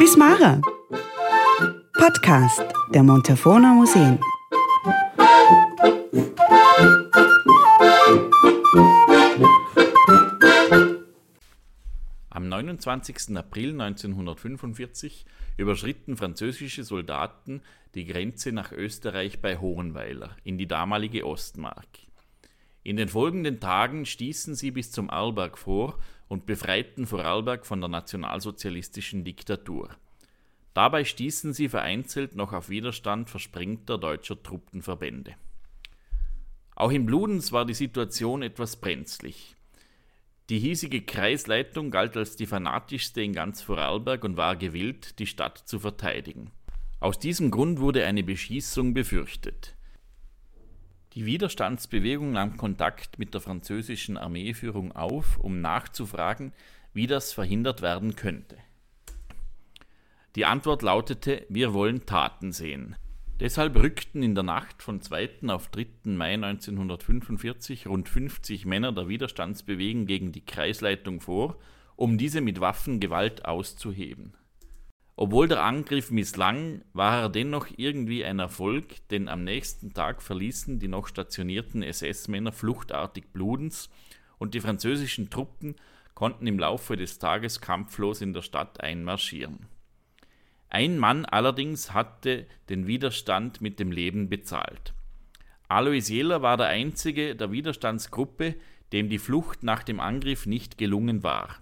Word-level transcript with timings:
Bismara. 0.00 0.62
Podcast 1.92 2.64
der 2.88 3.02
Montafona 3.02 3.74
Museen. 3.74 4.18
Am 12.30 12.48
29. 12.48 13.36
April 13.36 13.78
1945 13.78 15.26
überschritten 15.58 16.16
französische 16.16 16.82
Soldaten 16.82 17.60
die 17.94 18.06
Grenze 18.06 18.52
nach 18.52 18.72
Österreich 18.72 19.42
bei 19.42 19.58
Hohenweiler 19.58 20.34
in 20.44 20.56
die 20.56 20.66
damalige 20.66 21.26
Ostmark. 21.26 21.88
In 22.82 22.96
den 22.96 23.08
folgenden 23.08 23.60
Tagen 23.60 24.06
stießen 24.06 24.54
sie 24.54 24.70
bis 24.70 24.92
zum 24.92 25.10
Arlberg 25.10 25.58
vor 25.58 25.98
und 26.30 26.46
befreiten 26.46 27.08
Vorarlberg 27.08 27.66
von 27.66 27.80
der 27.80 27.88
nationalsozialistischen 27.88 29.24
Diktatur. 29.24 29.90
Dabei 30.74 31.04
stießen 31.04 31.52
sie 31.52 31.68
vereinzelt 31.68 32.36
noch 32.36 32.52
auf 32.52 32.68
Widerstand 32.68 33.28
versprengter 33.28 33.98
deutscher 33.98 34.40
Truppenverbände. 34.40 35.34
Auch 36.76 36.92
in 36.92 37.04
Bludenz 37.04 37.50
war 37.50 37.66
die 37.66 37.74
Situation 37.74 38.42
etwas 38.42 38.76
brenzlig. 38.76 39.56
Die 40.50 40.60
hiesige 40.60 41.02
Kreisleitung 41.02 41.90
galt 41.90 42.16
als 42.16 42.36
die 42.36 42.46
fanatischste 42.46 43.22
in 43.22 43.32
ganz 43.32 43.60
Vorarlberg 43.60 44.22
und 44.22 44.36
war 44.36 44.54
gewillt, 44.54 45.18
die 45.18 45.26
Stadt 45.26 45.58
zu 45.58 45.80
verteidigen. 45.80 46.52
Aus 47.00 47.18
diesem 47.18 47.50
Grund 47.50 47.80
wurde 47.80 48.06
eine 48.06 48.22
Beschießung 48.22 48.94
befürchtet. 48.94 49.74
Die 51.14 51.26
Widerstandsbewegung 51.26 52.32
nahm 52.32 52.56
Kontakt 52.56 53.18
mit 53.18 53.34
der 53.34 53.40
französischen 53.40 54.16
Armeeführung 54.16 54.92
auf, 54.92 55.38
um 55.38 55.60
nachzufragen, 55.60 56.52
wie 56.92 57.08
das 57.08 57.32
verhindert 57.32 57.82
werden 57.82 58.14
könnte. 58.14 58.56
Die 60.36 60.44
Antwort 60.44 60.82
lautete, 60.82 61.44
wir 61.48 61.74
wollen 61.74 62.06
Taten 62.06 62.52
sehen. 62.52 62.94
Deshalb 63.40 63.74
rückten 63.74 64.22
in 64.22 64.36
der 64.36 64.44
Nacht 64.44 64.82
von 64.82 65.00
2. 65.00 65.48
auf 65.48 65.68
3. 65.68 65.86
Mai 66.04 66.34
1945 66.34 67.88
rund 67.88 68.08
50 68.08 68.66
Männer 68.66 68.92
der 68.92 69.08
Widerstandsbewegung 69.08 70.06
gegen 70.06 70.30
die 70.30 70.44
Kreisleitung 70.44 71.20
vor, 71.20 71.58
um 71.96 72.18
diese 72.18 72.40
mit 72.40 72.60
Waffengewalt 72.60 73.46
auszuheben. 73.46 74.34
Obwohl 75.22 75.48
der 75.48 75.62
Angriff 75.62 76.10
misslang, 76.10 76.80
war 76.94 77.20
er 77.20 77.28
dennoch 77.28 77.66
irgendwie 77.76 78.24
ein 78.24 78.38
Erfolg, 78.38 79.06
denn 79.10 79.28
am 79.28 79.44
nächsten 79.44 79.92
Tag 79.92 80.22
verließen 80.22 80.78
die 80.78 80.88
noch 80.88 81.06
stationierten 81.06 81.82
SS-Männer 81.82 82.52
fluchtartig 82.52 83.26
Bludens 83.30 83.90
und 84.38 84.54
die 84.54 84.60
französischen 84.60 85.28
Truppen 85.28 85.74
konnten 86.14 86.46
im 86.46 86.58
Laufe 86.58 86.96
des 86.96 87.18
Tages 87.18 87.60
kampflos 87.60 88.22
in 88.22 88.32
der 88.32 88.40
Stadt 88.40 88.80
einmarschieren. 88.80 89.66
Ein 90.70 90.98
Mann 90.98 91.26
allerdings 91.26 91.92
hatte 91.92 92.46
den 92.70 92.86
Widerstand 92.86 93.60
mit 93.60 93.78
dem 93.78 93.92
Leben 93.92 94.30
bezahlt. 94.30 94.94
Alois 95.68 96.08
Jeller 96.08 96.40
war 96.40 96.56
der 96.56 96.68
einzige 96.68 97.36
der 97.36 97.52
Widerstandsgruppe, 97.52 98.54
dem 98.94 99.10
die 99.10 99.18
Flucht 99.18 99.64
nach 99.64 99.82
dem 99.82 100.00
Angriff 100.00 100.46
nicht 100.46 100.78
gelungen 100.78 101.22
war. 101.22 101.58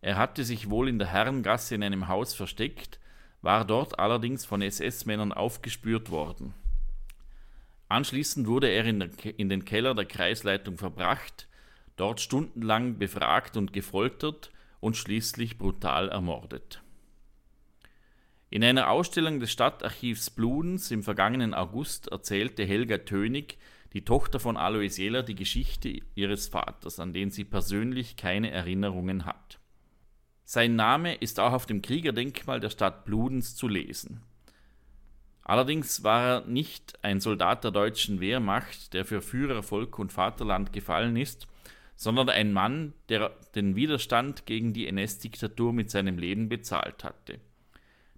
Er 0.00 0.16
hatte 0.16 0.44
sich 0.44 0.70
wohl 0.70 0.88
in 0.88 0.98
der 0.98 1.08
Herrengasse 1.08 1.74
in 1.74 1.82
einem 1.82 2.08
Haus 2.08 2.34
versteckt, 2.34 2.98
war 3.42 3.64
dort 3.64 3.98
allerdings 3.98 4.44
von 4.44 4.62
SS-Männern 4.62 5.32
aufgespürt 5.32 6.10
worden. 6.10 6.54
Anschließend 7.88 8.46
wurde 8.46 8.68
er 8.68 8.84
in, 8.84 9.48
den 9.48 9.64
Keller 9.64 9.94
der 9.94 10.04
Kreisleitung 10.04 10.78
verbracht, 10.78 11.48
dort 11.96 12.20
stundenlang 12.20 12.98
befragt 12.98 13.56
und 13.56 13.72
gefoltert 13.72 14.50
und 14.78 14.96
schließlich 14.96 15.58
brutal 15.58 16.08
ermordet. 16.08 16.82
In 18.48 18.64
einer 18.64 18.90
Ausstellung 18.90 19.38
des 19.38 19.52
Stadtarchivs 19.52 20.30
Bludens 20.30 20.90
im 20.90 21.02
vergangenen 21.02 21.54
August 21.54 22.08
erzählte 22.08 22.64
Helga 22.64 22.98
Tönig, 22.98 23.58
die 23.92 24.04
Tochter 24.04 24.40
von 24.40 24.56
Alois 24.56 24.96
Jeller, 24.96 25.22
die 25.22 25.34
Geschichte 25.34 26.00
ihres 26.14 26.48
Vaters, 26.48 27.00
an 27.00 27.12
den 27.12 27.30
sie 27.30 27.44
persönlich 27.44 28.16
keine 28.16 28.50
Erinnerungen 28.50 29.24
hat. 29.24 29.59
Sein 30.52 30.74
Name 30.74 31.14
ist 31.14 31.38
auch 31.38 31.52
auf 31.52 31.66
dem 31.66 31.80
Kriegerdenkmal 31.80 32.58
der 32.58 32.70
Stadt 32.70 33.04
Bludenz 33.04 33.54
zu 33.54 33.68
lesen. 33.68 34.20
Allerdings 35.44 36.02
war 36.02 36.24
er 36.24 36.40
nicht 36.44 36.98
ein 37.04 37.20
Soldat 37.20 37.62
der 37.62 37.70
deutschen 37.70 38.18
Wehrmacht, 38.18 38.92
der 38.92 39.04
für 39.04 39.22
Führer, 39.22 39.62
Volk 39.62 40.00
und 40.00 40.12
Vaterland 40.12 40.72
gefallen 40.72 41.16
ist, 41.16 41.46
sondern 41.94 42.30
ein 42.30 42.52
Mann, 42.52 42.94
der 43.08 43.30
den 43.54 43.76
Widerstand 43.76 44.44
gegen 44.44 44.72
die 44.72 44.88
NS-Diktatur 44.88 45.72
mit 45.72 45.88
seinem 45.88 46.18
Leben 46.18 46.48
bezahlt 46.48 47.04
hatte. 47.04 47.38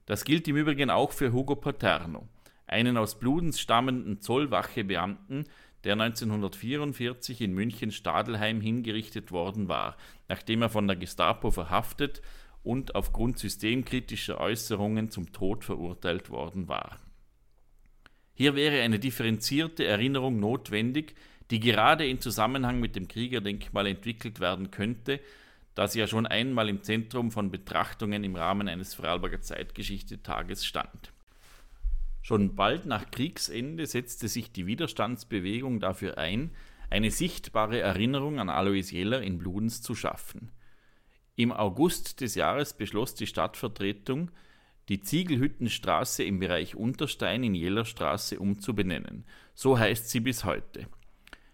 Das 0.07 0.25
gilt 0.25 0.49
im 0.49 0.57
Übrigen 0.57 0.89
auch 0.89 1.13
für 1.13 1.35
Hugo 1.35 1.57
Paterno, 1.57 2.27
einen 2.67 2.97
aus 2.97 3.19
Bludenz 3.19 3.61
stammenden 3.61 4.23
Zollwachebeamten, 4.23 5.45
der 5.85 5.95
1944 5.95 7.41
in 7.41 7.55
München 7.55 7.91
Stadelheim 7.91 8.61
hingerichtet 8.61 9.33
worden 9.33 9.69
war, 9.69 9.97
nachdem 10.29 10.63
er 10.63 10.69
von 10.69 10.87
der 10.87 10.97
Gestapo 10.97 11.51
verhaftet 11.51 12.23
und 12.63 12.95
aufgrund 12.95 13.39
systemkritischer 13.39 14.39
Äußerungen 14.39 15.11
zum 15.11 15.33
Tod 15.33 15.65
verurteilt 15.65 16.31
worden 16.31 16.69
war. 16.69 16.99
Hier 18.35 18.55
wäre 18.55 18.83
eine 18.83 18.99
differenzierte 18.99 19.85
Erinnerung 19.85 20.41
notwendig, 20.41 21.15
die 21.51 21.61
gerade 21.61 22.07
in 22.07 22.21
Zusammenhang 22.21 22.81
mit 22.81 22.97
dem 22.97 23.09
Kriegerdenkmal 23.09 23.87
entwickelt 23.87 24.41
werden 24.41 24.71
könnte, 24.71 25.21
da 25.75 25.89
sie 25.89 26.01
ja 26.01 26.07
schon 26.07 26.27
einmal 26.27 26.69
im 26.69 26.83
Zentrum 26.83 27.31
von 27.31 27.51
Betrachtungen 27.51 28.25
im 28.25 28.37
Rahmen 28.37 28.69
eines 28.69 28.95
Vorarlberger 28.95 29.41
Zeitgeschichte-Tages 29.41 30.65
stand. 30.65 31.13
Schon 32.23 32.55
bald 32.55 32.87
nach 32.87 33.11
Kriegsende 33.11 33.87
setzte 33.87 34.29
sich 34.29 34.53
die 34.53 34.67
Widerstandsbewegung 34.67 35.81
dafür 35.81 36.19
ein, 36.19 36.53
eine 36.89 37.11
sichtbare 37.11 37.81
Erinnerung 37.81 38.39
an 38.39 38.49
Alois 38.49 38.91
Jeller 38.91 39.23
in 39.23 39.39
Bludenz 39.39 39.83
zu 39.83 39.95
schaffen. 39.95 40.53
Im 41.35 41.51
August 41.51 42.21
des 42.21 42.35
Jahres 42.35 42.75
beschloss 42.75 43.15
die 43.15 43.27
Stadtvertretung, 43.27 44.31
die 44.89 45.01
Ziegelhüttenstraße 45.01 46.23
im 46.23 46.39
Bereich 46.39 46.77
Unterstein 46.77 47.43
in 47.43 47.55
Jellerstraße 47.55 48.39
umzubenennen. 48.39 49.25
So 49.55 49.79
heißt 49.79 50.11
sie 50.11 50.21
bis 50.21 50.45
heute. 50.45 50.87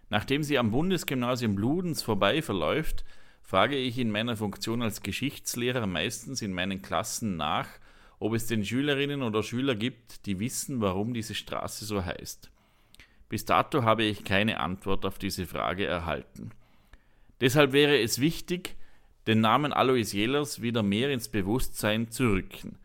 Nachdem 0.09 0.43
sie 0.43 0.57
am 0.57 0.71
Bundesgymnasium 0.71 1.55
Bludenz 1.55 2.01
vorbei 2.01 2.41
verläuft, 2.41 3.05
frage 3.41 3.77
ich 3.77 3.97
in 3.97 4.11
meiner 4.11 4.35
Funktion 4.35 4.81
als 4.81 5.01
Geschichtslehrer 5.01 5.87
meistens 5.87 6.41
in 6.41 6.53
meinen 6.53 6.81
Klassen 6.81 7.37
nach, 7.37 7.67
ob 8.19 8.33
es 8.33 8.47
denn 8.47 8.65
Schülerinnen 8.65 9.23
oder 9.23 9.43
Schüler 9.43 9.75
gibt, 9.75 10.25
die 10.25 10.39
wissen, 10.39 10.81
warum 10.81 11.13
diese 11.13 11.35
Straße 11.35 11.85
so 11.85 12.03
heißt. 12.03 12.51
Bis 13.29 13.45
dato 13.45 13.83
habe 13.83 14.03
ich 14.03 14.23
keine 14.23 14.59
Antwort 14.59 15.05
auf 15.05 15.17
diese 15.17 15.45
Frage 15.45 15.85
erhalten. 15.85 16.51
Deshalb 17.41 17.71
wäre 17.71 17.99
es 17.99 18.19
wichtig, 18.19 18.75
den 19.27 19.41
Namen 19.41 19.71
Alois 19.71 20.11
Jellers 20.11 20.61
wieder 20.61 20.83
mehr 20.83 21.11
ins 21.11 21.29
Bewusstsein 21.29 22.09
zu 22.09 22.31
rücken. 22.31 22.79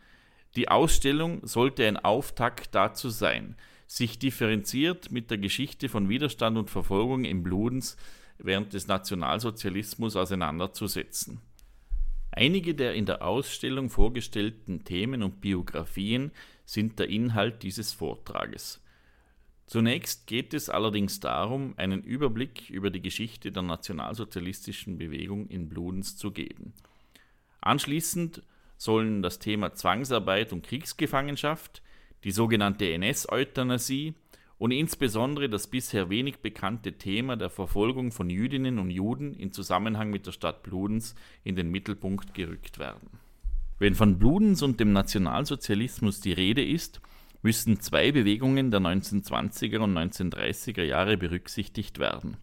Die 0.56 0.68
Ausstellung 0.68 1.44
sollte 1.44 1.86
ein 1.86 1.96
Auftakt 1.96 2.74
dazu 2.74 3.08
sein, 3.08 3.56
sich 3.86 4.18
differenziert 4.18 5.10
mit 5.10 5.30
der 5.30 5.38
Geschichte 5.38 5.88
von 5.88 6.08
Widerstand 6.08 6.56
und 6.56 6.70
Verfolgung 6.70 7.24
im 7.24 7.42
Bludens 7.42 7.96
während 8.38 8.72
des 8.72 8.86
Nationalsozialismus 8.86 10.16
auseinanderzusetzen. 10.16 11.40
Einige 12.36 12.74
der 12.74 12.94
in 12.94 13.06
der 13.06 13.22
Ausstellung 13.22 13.90
vorgestellten 13.90 14.82
Themen 14.82 15.22
und 15.22 15.40
Biografien 15.40 16.32
sind 16.64 16.98
der 16.98 17.08
Inhalt 17.08 17.62
dieses 17.62 17.92
Vortrages. 17.92 18.82
Zunächst 19.66 20.26
geht 20.26 20.52
es 20.52 20.68
allerdings 20.68 21.20
darum, 21.20 21.74
einen 21.76 22.02
Überblick 22.02 22.68
über 22.70 22.90
die 22.90 23.00
Geschichte 23.00 23.52
der 23.52 23.62
nationalsozialistischen 23.62 24.98
Bewegung 24.98 25.46
in 25.46 25.68
Bludenz 25.68 26.16
zu 26.16 26.32
geben. 26.32 26.74
Anschließend 27.60 28.42
sollen 28.76 29.22
das 29.22 29.38
Thema 29.38 29.72
Zwangsarbeit 29.72 30.52
und 30.52 30.66
Kriegsgefangenschaft, 30.66 31.82
die 32.24 32.32
sogenannte 32.32 32.92
NS-Euthanasie 32.92 34.14
und 34.58 34.70
insbesondere 34.70 35.48
das 35.48 35.66
bisher 35.66 36.10
wenig 36.10 36.38
bekannte 36.38 36.92
Thema 36.92 37.36
der 37.36 37.50
Verfolgung 37.50 38.12
von 38.12 38.30
Jüdinnen 38.30 38.78
und 38.78 38.90
Juden 38.90 39.34
in 39.34 39.52
Zusammenhang 39.52 40.10
mit 40.10 40.26
der 40.26 40.32
Stadt 40.32 40.62
Bludenz 40.62 41.14
in 41.42 41.56
den 41.56 41.70
Mittelpunkt 41.70 42.34
gerückt 42.34 42.78
werden. 42.78 43.18
Wenn 43.78 43.94
von 43.94 44.18
Bludenz 44.18 44.62
und 44.62 44.78
dem 44.78 44.92
Nationalsozialismus 44.92 46.20
die 46.20 46.32
Rede 46.32 46.64
ist, 46.64 47.00
müssen 47.42 47.80
zwei 47.80 48.12
Bewegungen 48.12 48.70
der 48.70 48.80
1920er 48.80 49.78
und 49.80 49.96
1930er 49.98 50.82
Jahre 50.82 51.16
berücksichtigt 51.16 51.98
werden. 51.98 52.38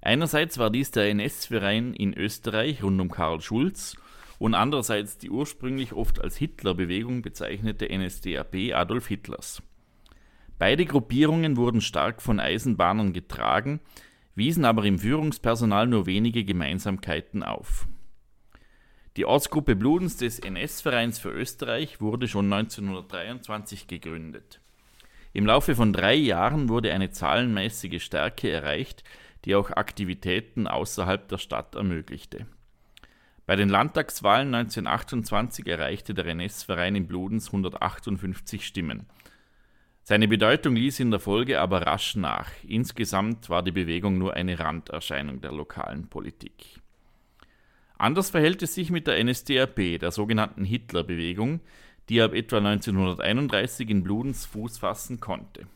Einerseits 0.00 0.58
war 0.58 0.70
dies 0.70 0.90
der 0.90 1.10
NS-Verein 1.10 1.92
in 1.94 2.14
Österreich 2.14 2.82
rund 2.82 3.00
um 3.00 3.10
Karl 3.10 3.40
Schulz 3.42 3.96
und 4.38 4.54
andererseits 4.54 5.18
die 5.18 5.30
ursprünglich 5.30 5.92
oft 5.92 6.20
als 6.20 6.36
Hitlerbewegung 6.38 7.20
bezeichnete 7.20 7.86
NSDAP 7.94 8.72
Adolf 8.72 9.06
Hitlers. 9.08 9.62
Beide 10.60 10.84
Gruppierungen 10.84 11.56
wurden 11.56 11.80
stark 11.80 12.20
von 12.20 12.38
Eisenbahnern 12.38 13.14
getragen, 13.14 13.80
wiesen 14.34 14.66
aber 14.66 14.84
im 14.84 14.98
Führungspersonal 14.98 15.86
nur 15.86 16.04
wenige 16.04 16.44
Gemeinsamkeiten 16.44 17.42
auf. 17.42 17.88
Die 19.16 19.24
Ortsgruppe 19.24 19.74
Bludens 19.74 20.18
des 20.18 20.38
NS-Vereins 20.38 21.18
für 21.18 21.30
Österreich 21.30 22.02
wurde 22.02 22.28
schon 22.28 22.52
1923 22.52 23.86
gegründet. 23.86 24.60
Im 25.32 25.46
Laufe 25.46 25.74
von 25.74 25.94
drei 25.94 26.14
Jahren 26.14 26.68
wurde 26.68 26.92
eine 26.92 27.10
zahlenmäßige 27.10 28.04
Stärke 28.04 28.50
erreicht, 28.50 29.02
die 29.46 29.54
auch 29.54 29.70
Aktivitäten 29.70 30.66
außerhalb 30.66 31.26
der 31.26 31.38
Stadt 31.38 31.74
ermöglichte. 31.74 32.44
Bei 33.46 33.56
den 33.56 33.70
Landtagswahlen 33.70 34.54
1928 34.54 35.66
erreichte 35.66 36.12
der 36.12 36.26
NS-Verein 36.26 36.96
in 36.96 37.06
Bludens 37.06 37.46
158 37.46 38.66
Stimmen. 38.66 39.06
Seine 40.10 40.26
Bedeutung 40.26 40.74
ließ 40.74 40.98
in 40.98 41.12
der 41.12 41.20
Folge 41.20 41.60
aber 41.60 41.82
rasch 41.82 42.16
nach. 42.16 42.50
Insgesamt 42.66 43.48
war 43.48 43.62
die 43.62 43.70
Bewegung 43.70 44.18
nur 44.18 44.34
eine 44.34 44.58
Randerscheinung 44.58 45.40
der 45.40 45.52
lokalen 45.52 46.08
Politik. 46.08 46.80
Anders 47.96 48.30
verhält 48.30 48.60
es 48.64 48.74
sich 48.74 48.90
mit 48.90 49.06
der 49.06 49.22
NSDAP, 49.22 50.00
der 50.00 50.10
sogenannten 50.10 50.64
Hitlerbewegung, 50.64 51.60
die 52.08 52.20
ab 52.20 52.34
etwa 52.34 52.56
1931 52.56 53.88
in 53.88 54.02
Bludens 54.02 54.46
Fuß 54.46 54.78
fassen 54.78 55.20
konnte. 55.20 55.68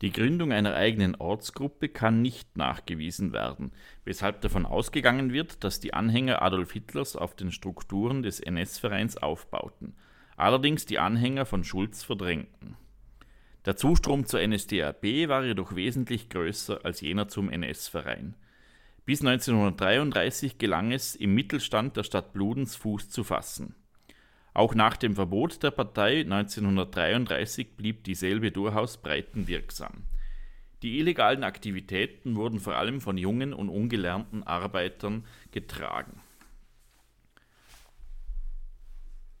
Die 0.00 0.12
Gründung 0.12 0.52
einer 0.52 0.76
eigenen 0.76 1.16
Ortsgruppe 1.16 1.88
kann 1.88 2.22
nicht 2.22 2.56
nachgewiesen 2.56 3.32
werden, 3.32 3.72
weshalb 4.04 4.42
davon 4.42 4.64
ausgegangen 4.64 5.32
wird, 5.32 5.64
dass 5.64 5.80
die 5.80 5.92
Anhänger 5.92 6.40
Adolf 6.40 6.70
Hitlers 6.70 7.16
auf 7.16 7.34
den 7.34 7.50
Strukturen 7.50 8.22
des 8.22 8.38
NS-Vereins 8.38 9.16
aufbauten, 9.16 9.96
allerdings 10.36 10.86
die 10.86 10.98
Anhänger 10.98 11.46
von 11.46 11.64
Schulz 11.64 12.02
verdrängten. 12.02 12.76
Der 13.64 13.76
Zustrom 13.76 14.26
zur 14.26 14.46
NSDAP 14.46 15.28
war 15.28 15.44
jedoch 15.44 15.74
wesentlich 15.74 16.28
größer 16.28 16.84
als 16.84 17.00
jener 17.00 17.28
zum 17.28 17.48
NS-Verein. 17.48 18.34
Bis 19.06 19.20
1933 19.20 20.58
gelang 20.58 20.92
es, 20.92 21.14
im 21.14 21.34
Mittelstand 21.34 21.96
der 21.96 22.04
Stadt 22.04 22.32
Bludens 22.32 22.76
Fuß 22.76 23.10
zu 23.10 23.24
fassen. 23.24 23.74
Auch 24.54 24.74
nach 24.74 24.96
dem 24.96 25.14
Verbot 25.14 25.62
der 25.62 25.72
Partei 25.72 26.20
1933 26.20 27.76
blieb 27.76 28.04
dieselbe 28.04 28.52
durchaus 28.52 28.98
breitenwirksam. 28.98 30.04
Die 30.82 30.98
illegalen 30.98 31.44
Aktivitäten 31.44 32.36
wurden 32.36 32.60
vor 32.60 32.76
allem 32.76 33.00
von 33.00 33.16
jungen 33.16 33.52
und 33.52 33.68
ungelernten 33.68 34.42
Arbeitern 34.42 35.24
getragen. 35.50 36.20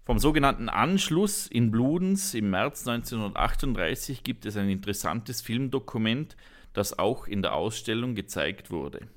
Vom 0.04 0.18
sogenannten 0.18 0.68
Anschluss 0.68 1.46
in 1.46 1.70
Bludens 1.70 2.34
im 2.34 2.50
März 2.50 2.86
1938 2.86 4.22
gibt 4.22 4.44
es 4.44 4.54
ein 4.54 4.68
interessantes 4.68 5.40
Filmdokument, 5.40 6.36
das 6.74 6.98
auch 6.98 7.26
in 7.26 7.40
der 7.40 7.54
Ausstellung 7.54 8.14
gezeigt 8.14 8.70
wurde. 8.70 9.08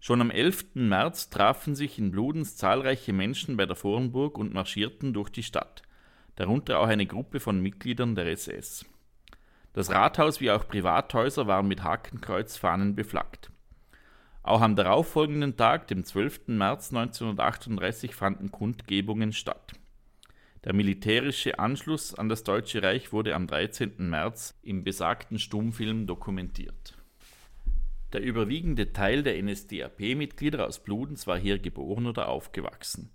Schon 0.00 0.22
am 0.22 0.30
11. 0.30 0.76
März 0.76 1.28
trafen 1.28 1.74
sich 1.74 1.98
in 1.98 2.10
Bludens 2.10 2.56
zahlreiche 2.56 3.12
Menschen 3.12 3.58
bei 3.58 3.66
der 3.66 3.76
Vornburg 3.76 4.38
und 4.38 4.54
marschierten 4.54 5.12
durch 5.12 5.28
die 5.28 5.42
Stadt, 5.42 5.82
darunter 6.36 6.78
auch 6.78 6.86
eine 6.86 7.04
Gruppe 7.04 7.38
von 7.38 7.60
Mitgliedern 7.60 8.14
der 8.14 8.28
SS. 8.28 8.86
Das 9.74 9.90
Rathaus 9.90 10.40
wie 10.40 10.50
auch 10.50 10.66
Privathäuser 10.66 11.46
waren 11.46 11.68
mit 11.68 11.82
Hakenkreuzfahnen 11.82 12.94
beflaggt. 12.94 13.50
Auch 14.42 14.62
am 14.62 14.74
darauffolgenden 14.74 15.58
Tag, 15.58 15.86
dem 15.88 16.02
12. 16.02 16.48
März 16.48 16.94
1938, 16.94 18.14
fanden 18.14 18.50
Kundgebungen 18.50 19.34
statt. 19.34 19.74
Der 20.68 20.74
militärische 20.74 21.58
Anschluss 21.58 22.14
an 22.14 22.28
das 22.28 22.44
Deutsche 22.44 22.82
Reich 22.82 23.10
wurde 23.10 23.34
am 23.34 23.46
13. 23.46 24.10
März 24.10 24.54
im 24.62 24.84
besagten 24.84 25.38
Stummfilm 25.38 26.06
dokumentiert. 26.06 26.98
Der 28.12 28.20
überwiegende 28.20 28.92
Teil 28.92 29.22
der 29.22 29.42
NSDAP-Mitglieder 29.42 30.66
aus 30.66 30.82
Bludens 30.82 31.26
war 31.26 31.38
hier 31.38 31.58
geboren 31.58 32.04
oder 32.04 32.28
aufgewachsen. 32.28 33.10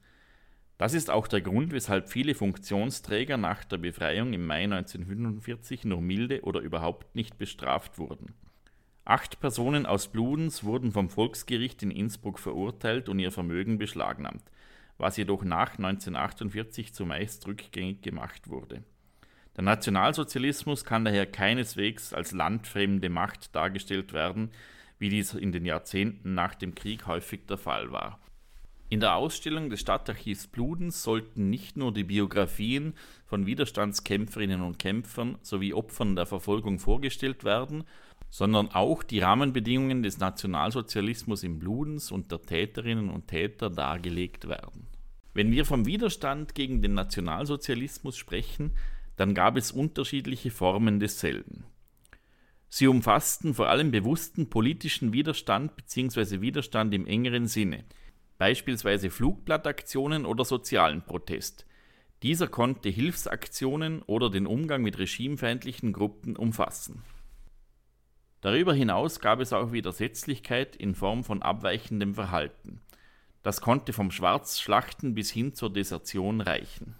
Das 0.80 0.96
ist 0.96 1.12
auch 1.12 1.28
der 1.28 1.42
Grund, 1.42 1.74
weshalb 1.74 2.10
viele 2.10 2.34
Funktionsträger 2.34 3.38
nach 3.38 3.64
der 3.64 3.78
Befreiung 3.78 4.34
im 4.34 4.48
Mai 4.48 4.64
1945 4.64 5.86
nur 5.86 6.02
milde 6.02 6.42
oder 6.42 6.60
überhaupt 6.60 7.14
nicht 7.14 7.38
bestraft 7.38 8.00
wurden. 8.00 8.34
Acht 9.06 9.40
Personen 9.40 9.86
aus 9.86 10.08
Bludens 10.08 10.64
wurden 10.64 10.92
vom 10.92 11.08
Volksgericht 11.08 11.84
in 11.84 11.92
Innsbruck 11.92 12.40
verurteilt 12.40 13.10
und 13.10 13.20
ihr 13.20 13.32
Vermögen 13.32 13.78
beschlagnahmt, 13.78 14.42
was 14.98 15.18
jedoch 15.18 15.44
nach 15.44 15.78
1948 15.78 16.94
zumeist 16.94 17.48
rückgängig 17.48 18.02
gemacht 18.02 18.50
wurde. 18.50 18.84
Der 19.56 19.64
Nationalsozialismus 19.64 20.84
kann 20.84 21.06
daher 21.06 21.26
keineswegs 21.26 22.14
als 22.14 22.32
landfremde 22.32 23.10
Macht 23.10 23.56
dargestellt 23.56 24.14
werden, 24.14 24.52
wie 24.98 25.10
dies 25.10 25.34
in 25.34 25.52
den 25.52 25.66
Jahrzehnten 25.66 26.34
nach 26.34 26.56
dem 26.56 26.74
Krieg 26.76 27.06
häufig 27.08 27.46
der 27.48 27.58
Fall 27.58 27.92
war. 27.92 28.20
In 28.90 29.00
der 29.00 29.16
Ausstellung 29.16 29.70
des 29.70 29.80
Stadtarchivs 29.80 30.48
Bludens 30.48 31.02
sollten 31.02 31.50
nicht 31.50 31.78
nur 31.78 31.92
die 31.92 32.04
Biografien 32.04 32.94
von 33.26 33.48
Widerstandskämpferinnen 33.48 34.62
und 34.62 34.78
Kämpfern 34.78 35.38
sowie 35.42 35.74
Opfern 35.74 36.16
der 36.16 36.28
Verfolgung 36.28 36.78
vorgestellt 36.78 37.44
werden, 37.44 37.86
sondern 38.34 38.70
auch 38.70 39.04
die 39.04 39.20
Rahmenbedingungen 39.20 40.02
des 40.02 40.18
Nationalsozialismus 40.18 41.44
in 41.44 41.60
Bludens 41.60 42.12
und 42.12 42.32
der 42.32 42.42
Täterinnen 42.42 43.12
und 43.12 43.28
Täter 43.28 43.70
dargelegt 43.70 44.48
werden. 44.48 44.88
Wenn 45.36 45.52
wir 45.52 45.66
vom 45.66 45.86
Widerstand 45.86 46.56
gegen 46.56 46.82
den 46.82 46.96
Nationalsozialismus 46.96 48.18
sprechen, 48.18 48.72
dann 49.18 49.36
gab 49.36 49.56
es 49.56 49.72
unterschiedliche 49.72 50.50
Formen 50.50 51.00
desselben. 51.00 51.66
Sie 52.70 52.88
umfassten 52.88 53.54
vor 53.54 53.70
allem 53.70 53.92
bewussten 53.92 54.50
politischen 54.50 55.14
Widerstand 55.14 55.76
bzw. 55.76 56.42
Widerstand 56.42 56.92
im 56.96 57.06
engeren 57.06 57.46
Sinne, 57.46 57.84
beispielsweise 58.40 59.12
Flugblattaktionen 59.12 60.26
oder 60.26 60.44
sozialen 60.44 61.04
Protest. 61.04 61.68
Dieser 62.24 62.48
konnte 62.48 62.90
Hilfsaktionen 62.90 64.02
oder 64.02 64.32
den 64.32 64.48
Umgang 64.48 64.82
mit 64.82 64.98
regimefeindlichen 64.98 65.94
Gruppen 65.94 66.36
umfassen. 66.36 67.04
Darüber 68.44 68.74
hinaus 68.74 69.22
gab 69.22 69.40
es 69.40 69.54
auch 69.54 69.72
Widersetzlichkeit 69.72 70.76
in 70.76 70.96
Form 70.96 71.24
von 71.24 71.42
abweichendem 71.42 72.14
Verhalten. 72.14 72.82
Das 73.42 73.62
konnte 73.62 73.94
vom 73.94 74.12
Schwarzschlachten 74.12 75.16
bis 75.16 75.32
hin 75.32 75.54
zur 75.54 75.72
Desertion 75.72 76.42
reichen. 76.42 76.96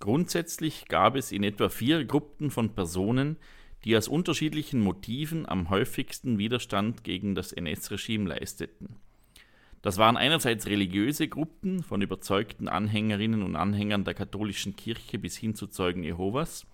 Grundsätzlich 0.00 0.88
gab 0.88 1.14
es 1.14 1.30
in 1.30 1.44
etwa 1.44 1.68
vier 1.68 2.06
Gruppen 2.06 2.50
von 2.50 2.74
Personen, 2.74 3.36
die 3.84 3.94
aus 3.98 4.08
unterschiedlichen 4.08 4.80
Motiven 4.80 5.46
am 5.46 5.68
häufigsten 5.68 6.38
Widerstand 6.38 7.04
gegen 7.04 7.34
das 7.34 7.52
NS-Regime 7.52 8.30
leisteten. 8.30 8.96
Das 9.82 9.98
waren 9.98 10.16
einerseits 10.16 10.66
religiöse 10.66 11.28
Gruppen 11.28 11.82
von 11.82 12.00
überzeugten 12.00 12.66
Anhängerinnen 12.66 13.42
und 13.42 13.56
Anhängern 13.56 14.04
der 14.04 14.14
katholischen 14.14 14.74
Kirche 14.74 15.18
bis 15.18 15.36
hin 15.36 15.54
zu 15.54 15.66
Zeugen 15.66 16.02
Jehovas, 16.02 16.66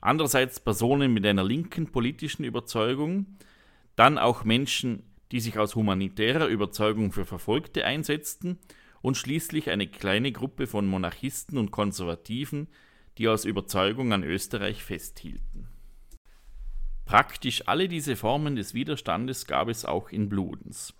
andererseits 0.00 0.60
Personen 0.60 1.12
mit 1.12 1.26
einer 1.26 1.44
linken 1.44 1.92
politischen 1.92 2.44
Überzeugung, 2.44 3.38
dann 3.96 4.18
auch 4.18 4.44
Menschen, 4.44 5.02
die 5.32 5.40
sich 5.40 5.58
aus 5.58 5.74
humanitärer 5.74 6.46
Überzeugung 6.46 7.12
für 7.12 7.24
Verfolgte 7.24 7.84
einsetzten 7.84 8.58
und 9.02 9.16
schließlich 9.16 9.70
eine 9.70 9.86
kleine 9.86 10.32
Gruppe 10.32 10.66
von 10.66 10.86
Monarchisten 10.86 11.58
und 11.58 11.70
Konservativen, 11.70 12.68
die 13.18 13.28
aus 13.28 13.44
Überzeugung 13.44 14.12
an 14.12 14.22
Österreich 14.22 14.84
festhielten. 14.84 15.68
Praktisch 17.04 17.68
alle 17.68 17.88
diese 17.88 18.16
Formen 18.16 18.56
des 18.56 18.74
Widerstandes 18.74 19.46
gab 19.46 19.68
es 19.68 19.84
auch 19.84 20.10
in 20.10 20.28
Bludens. 20.28 20.92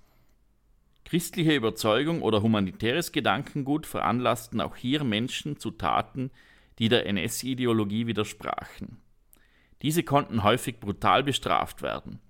Christliche 1.05 1.55
Überzeugung 1.55 2.23
oder 2.23 2.43
humanitäres 2.43 3.13
Gedankengut 3.13 3.87
veranlassten 3.87 4.61
auch 4.61 4.77
hier 4.77 5.05
Menschen 5.05 5.59
zu 5.59 5.73
Taten, 5.73 6.31
die 6.79 6.89
der 6.89 7.07
NS-Ideologie 7.07 8.07
widersprachen. 8.07 8.99
Diese 9.83 10.03
konnten 10.03 10.43
häufig 10.43 10.81
brutal 10.81 11.23
bestraft 11.23 11.83
werden. 11.83 12.21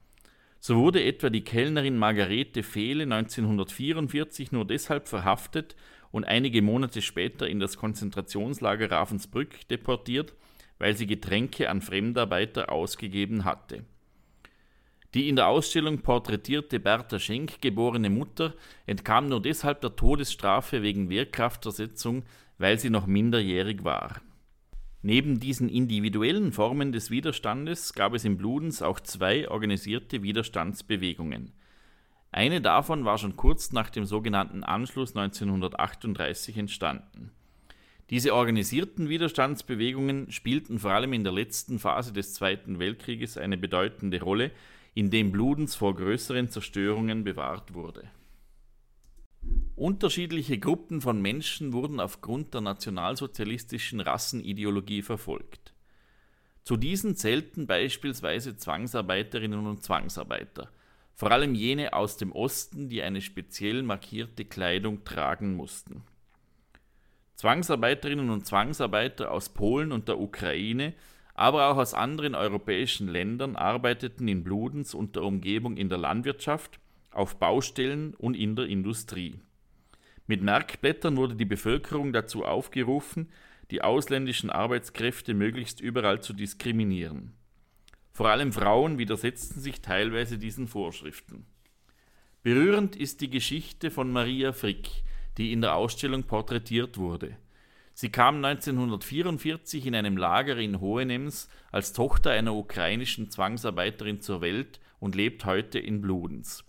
So 0.58 0.76
wurde 0.76 1.04
etwa 1.04 1.30
die 1.30 1.44
Kellnerin 1.44 1.96
Margarete 1.96 2.62
Fehle 2.62 3.04
1944 3.04 4.52
nur 4.52 4.64
deshalb 4.64 5.06
verhaftet 5.06 5.76
und 6.10 6.24
einige 6.24 6.62
Monate 6.62 7.02
später 7.02 7.48
in 7.48 7.60
das 7.60 7.76
Konzentrationslager 7.76 8.90
Ravensbrück 8.90 9.68
deportiert, 9.68 10.34
weil 10.78 10.96
sie 10.96 11.06
Getränke 11.06 11.70
an 11.70 11.80
Fremdarbeiter 11.80 12.72
ausgegeben 12.72 13.44
hatte. 13.44 13.84
Die 15.14 15.28
in 15.28 15.36
der 15.36 15.46
Ausstellung 15.48 16.00
porträtierte 16.00 16.80
Bertha 16.80 17.18
Schenk 17.18 17.62
geborene 17.62 18.10
Mutter 18.10 18.54
entkam 18.86 19.28
nur 19.28 19.40
deshalb 19.40 19.80
der 19.80 19.96
Todesstrafe 19.96 20.82
wegen 20.82 21.08
Wehrkraftersetzung, 21.08 22.24
weil 22.58 22.78
sie 22.78 22.90
noch 22.90 23.06
minderjährig 23.06 23.84
war. 23.84 24.20
Neben 25.02 25.38
diesen 25.38 25.68
individuellen 25.68 26.52
Formen 26.52 26.92
des 26.92 27.10
Widerstandes 27.10 27.92
gab 27.92 28.14
es 28.14 28.24
in 28.24 28.36
Bludens 28.36 28.82
auch 28.82 28.98
zwei 28.98 29.48
organisierte 29.48 30.22
Widerstandsbewegungen. 30.22 31.52
Eine 32.32 32.60
davon 32.60 33.04
war 33.04 33.18
schon 33.18 33.36
kurz 33.36 33.72
nach 33.72 33.90
dem 33.90 34.04
sogenannten 34.04 34.64
Anschluss 34.64 35.14
1938 35.14 36.56
entstanden. 36.58 37.30
Diese 38.10 38.34
organisierten 38.34 39.08
Widerstandsbewegungen 39.08 40.30
spielten 40.30 40.78
vor 40.78 40.92
allem 40.92 41.12
in 41.12 41.24
der 41.24 41.32
letzten 41.32 41.78
Phase 41.78 42.12
des 42.12 42.34
Zweiten 42.34 42.78
Weltkrieges 42.78 43.36
eine 43.36 43.56
bedeutende 43.56 44.20
Rolle, 44.20 44.50
in 44.94 45.10
dem 45.10 45.32
Bludens 45.32 45.74
vor 45.74 45.94
größeren 45.94 46.48
Zerstörungen 46.48 47.24
bewahrt 47.24 47.74
wurde 47.74 48.08
Unterschiedliche 49.76 50.58
Gruppen 50.58 51.02
von 51.02 51.20
Menschen 51.20 51.74
wurden 51.74 52.00
aufgrund 52.00 52.54
der 52.54 52.62
nationalsozialistischen 52.62 54.00
Rassenideologie 54.00 55.02
verfolgt. 55.02 55.74
Zu 56.62 56.76
diesen 56.76 57.14
zählten 57.14 57.66
beispielsweise 57.66 58.56
Zwangsarbeiterinnen 58.56 59.66
und 59.66 59.84
Zwangsarbeiter, 59.84 60.70
vor 61.14 61.30
allem 61.30 61.54
jene 61.54 61.92
aus 61.92 62.16
dem 62.16 62.32
Osten, 62.32 62.88
die 62.88 63.02
eine 63.02 63.20
speziell 63.20 63.82
markierte 63.82 64.44
Kleidung 64.44 65.04
tragen 65.04 65.54
mussten. 65.54 66.02
Zwangsarbeiterinnen 67.36 68.30
und 68.30 68.46
Zwangsarbeiter 68.46 69.30
aus 69.30 69.50
Polen 69.50 69.92
und 69.92 70.08
der 70.08 70.18
Ukraine, 70.18 70.94
aber 71.34 71.68
auch 71.68 71.76
aus 71.76 71.92
anderen 71.92 72.34
europäischen 72.34 73.08
Ländern 73.08 73.56
arbeiteten 73.56 74.26
in 74.26 74.42
Bludenz 74.42 74.94
und 74.94 75.16
der 75.16 75.22
Umgebung 75.22 75.76
in 75.76 75.90
der 75.90 75.98
Landwirtschaft, 75.98 76.80
auf 77.10 77.38
Baustellen 77.38 78.14
und 78.14 78.34
in 78.34 78.56
der 78.56 78.66
Industrie. 78.66 79.40
Mit 80.26 80.42
Merkblättern 80.42 81.16
wurde 81.16 81.36
die 81.36 81.44
Bevölkerung 81.44 82.12
dazu 82.12 82.44
aufgerufen, 82.44 83.30
die 83.70 83.82
ausländischen 83.82 84.50
Arbeitskräfte 84.50 85.34
möglichst 85.34 85.80
überall 85.80 86.20
zu 86.20 86.32
diskriminieren. 86.32 87.32
Vor 88.12 88.28
allem 88.28 88.52
Frauen 88.52 88.98
widersetzten 88.98 89.60
sich 89.60 89.82
teilweise 89.82 90.38
diesen 90.38 90.68
Vorschriften. 90.68 91.46
Berührend 92.42 92.96
ist 92.96 93.20
die 93.20 93.30
Geschichte 93.30 93.90
von 93.90 94.10
Maria 94.10 94.52
Frick, 94.52 94.88
die 95.36 95.52
in 95.52 95.60
der 95.60 95.74
Ausstellung 95.74 96.22
porträtiert 96.24 96.96
wurde. 96.96 97.36
Sie 97.92 98.10
kam 98.10 98.44
1944 98.44 99.86
in 99.86 99.94
einem 99.94 100.16
Lager 100.16 100.56
in 100.58 100.80
Hohenems 100.80 101.48
als 101.72 101.92
Tochter 101.92 102.30
einer 102.30 102.54
ukrainischen 102.54 103.30
Zwangsarbeiterin 103.30 104.20
zur 104.20 104.42
Welt 104.42 104.80
und 105.00 105.14
lebt 105.14 105.44
heute 105.44 105.78
in 105.78 106.02
Bludenz. 106.02 106.62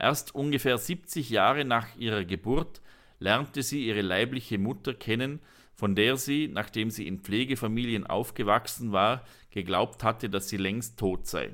Erst 0.00 0.34
ungefähr 0.34 0.78
70 0.78 1.28
Jahre 1.28 1.66
nach 1.66 1.94
ihrer 1.98 2.24
Geburt 2.24 2.80
lernte 3.18 3.62
sie 3.62 3.86
ihre 3.86 4.00
leibliche 4.00 4.56
Mutter 4.56 4.94
kennen, 4.94 5.40
von 5.74 5.94
der 5.94 6.16
sie, 6.16 6.48
nachdem 6.48 6.90
sie 6.90 7.06
in 7.06 7.20
Pflegefamilien 7.20 8.06
aufgewachsen 8.06 8.92
war, 8.92 9.24
geglaubt 9.50 10.02
hatte, 10.02 10.30
dass 10.30 10.48
sie 10.48 10.56
längst 10.56 10.98
tot 10.98 11.26
sei. 11.26 11.50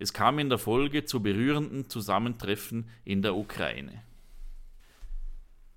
Es 0.00 0.12
kam 0.12 0.40
in 0.40 0.48
der 0.48 0.58
Folge 0.58 1.04
zu 1.04 1.22
berührenden 1.22 1.88
Zusammentreffen 1.88 2.88
in 3.04 3.22
der 3.22 3.36
Ukraine. 3.36 4.02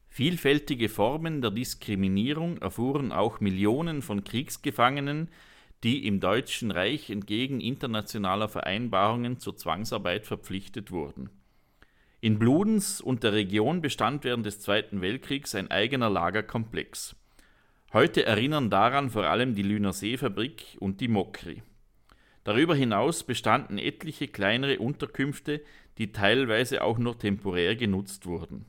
Vielfältige 0.09 0.89
Formen 0.89 1.41
der 1.41 1.51
Diskriminierung 1.51 2.57
erfuhren 2.57 3.11
auch 3.11 3.39
Millionen 3.39 4.01
von 4.01 4.23
Kriegsgefangenen, 4.23 5.29
die 5.83 6.07
im 6.07 6.19
Deutschen 6.19 6.71
Reich 6.71 7.11
entgegen 7.11 7.61
internationaler 7.61 8.49
Vereinbarungen 8.49 9.39
zur 9.39 9.55
Zwangsarbeit 9.55 10.25
verpflichtet 10.25 10.91
wurden. 10.91 11.29
In 12.23 12.37
Bludenz 12.37 12.99
und 12.99 13.23
der 13.23 13.33
Region 13.33 13.81
bestand 13.81 14.23
während 14.23 14.45
des 14.45 14.59
Zweiten 14.59 15.01
Weltkriegs 15.01 15.55
ein 15.55 15.71
eigener 15.71 16.07
Lagerkomplex. 16.07 17.15
Heute 17.93 18.27
erinnern 18.27 18.69
daran 18.69 19.09
vor 19.09 19.25
allem 19.25 19.55
die 19.55 19.63
Lüner 19.63 19.91
Seefabrik 19.91 20.77
und 20.79 21.01
die 21.01 21.07
Mokri. 21.07 21.63
Darüber 22.43 22.75
hinaus 22.75 23.23
bestanden 23.23 23.79
etliche 23.79 24.27
kleinere 24.27 24.77
Unterkünfte, 24.77 25.63
die 25.97 26.11
teilweise 26.11 26.83
auch 26.83 26.99
nur 26.99 27.17
temporär 27.17 27.75
genutzt 27.75 28.27
wurden. 28.27 28.67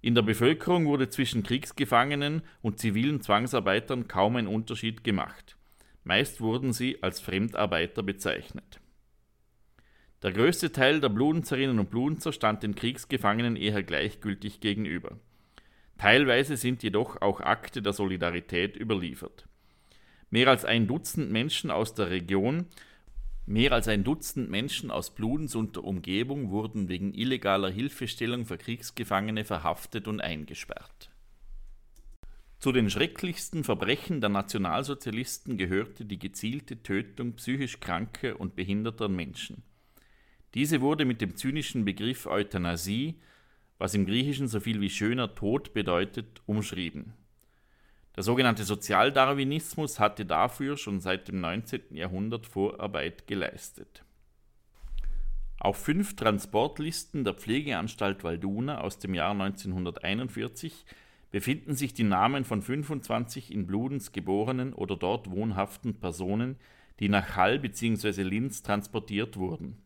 In 0.00 0.14
der 0.14 0.22
Bevölkerung 0.22 0.86
wurde 0.86 1.08
zwischen 1.08 1.42
Kriegsgefangenen 1.42 2.42
und 2.62 2.78
zivilen 2.78 3.20
Zwangsarbeitern 3.20 4.06
kaum 4.06 4.36
ein 4.36 4.46
Unterschied 4.46 5.02
gemacht. 5.02 5.56
Meist 6.04 6.40
wurden 6.40 6.72
sie 6.72 7.02
als 7.02 7.18
Fremdarbeiter 7.18 8.04
bezeichnet. 8.04 8.78
Der 10.22 10.32
größte 10.32 10.72
Teil 10.72 11.00
der 11.00 11.10
Bludenzerinnen 11.10 11.78
und 11.78 11.90
Bludenzer 11.90 12.32
stand 12.32 12.64
den 12.64 12.74
Kriegsgefangenen 12.74 13.54
eher 13.54 13.84
gleichgültig 13.84 14.60
gegenüber. 14.60 15.18
Teilweise 15.96 16.56
sind 16.56 16.82
jedoch 16.82 17.20
auch 17.22 17.40
Akte 17.40 17.82
der 17.82 17.92
Solidarität 17.92 18.76
überliefert. 18.76 19.46
Mehr 20.30 20.48
als 20.48 20.64
ein 20.64 20.88
Dutzend 20.88 21.30
Menschen 21.30 21.70
aus 21.70 21.94
der 21.94 22.10
Region, 22.10 22.66
mehr 23.46 23.72
als 23.72 23.86
ein 23.86 24.02
Dutzend 24.02 24.50
Menschen 24.50 24.90
aus 24.90 25.14
Bludenz 25.14 25.54
und 25.54 25.76
der 25.76 25.84
Umgebung 25.84 26.50
wurden 26.50 26.88
wegen 26.88 27.14
illegaler 27.14 27.70
Hilfestellung 27.70 28.44
für 28.44 28.58
Kriegsgefangene 28.58 29.44
verhaftet 29.44 30.08
und 30.08 30.20
eingesperrt. 30.20 31.10
Zu 32.58 32.72
den 32.72 32.90
schrecklichsten 32.90 33.62
Verbrechen 33.62 34.20
der 34.20 34.30
Nationalsozialisten 34.30 35.56
gehörte 35.56 36.04
die 36.04 36.18
gezielte 36.18 36.82
Tötung 36.82 37.34
psychisch 37.34 37.78
kranker 37.78 38.40
und 38.40 38.56
behinderter 38.56 39.08
Menschen. 39.08 39.62
Diese 40.54 40.80
wurde 40.80 41.04
mit 41.04 41.20
dem 41.20 41.36
zynischen 41.36 41.84
Begriff 41.84 42.26
Euthanasie, 42.26 43.20
was 43.78 43.94
im 43.94 44.06
Griechischen 44.06 44.48
so 44.48 44.60
viel 44.60 44.80
wie 44.80 44.90
schöner 44.90 45.34
Tod 45.34 45.72
bedeutet, 45.72 46.42
umschrieben. 46.46 47.14
Der 48.16 48.24
sogenannte 48.24 48.64
Sozialdarwinismus 48.64 50.00
hatte 50.00 50.26
dafür 50.26 50.76
schon 50.76 51.00
seit 51.00 51.28
dem 51.28 51.40
19. 51.40 51.94
Jahrhundert 51.94 52.46
Vorarbeit 52.46 53.28
geleistet. 53.28 54.04
Auf 55.60 55.76
fünf 55.76 56.16
Transportlisten 56.16 57.24
der 57.24 57.34
Pflegeanstalt 57.34 58.24
Walduna 58.24 58.80
aus 58.80 58.98
dem 58.98 59.14
Jahr 59.14 59.32
1941 59.32 60.84
befinden 61.30 61.74
sich 61.74 61.94
die 61.94 62.04
Namen 62.04 62.44
von 62.44 62.62
25 62.62 63.52
in 63.52 63.66
Bludenz 63.66 64.12
geborenen 64.12 64.72
oder 64.72 64.96
dort 64.96 65.30
wohnhaften 65.30 66.00
Personen, 66.00 66.56
die 67.00 67.08
nach 67.08 67.36
Hall 67.36 67.58
bzw. 67.58 68.22
Linz 68.22 68.62
transportiert 68.62 69.36
wurden. 69.36 69.82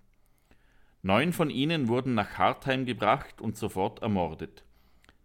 Neun 1.04 1.32
von 1.32 1.50
ihnen 1.50 1.88
wurden 1.88 2.14
nach 2.14 2.38
Hartheim 2.38 2.86
gebracht 2.86 3.40
und 3.40 3.56
sofort 3.56 4.02
ermordet. 4.02 4.62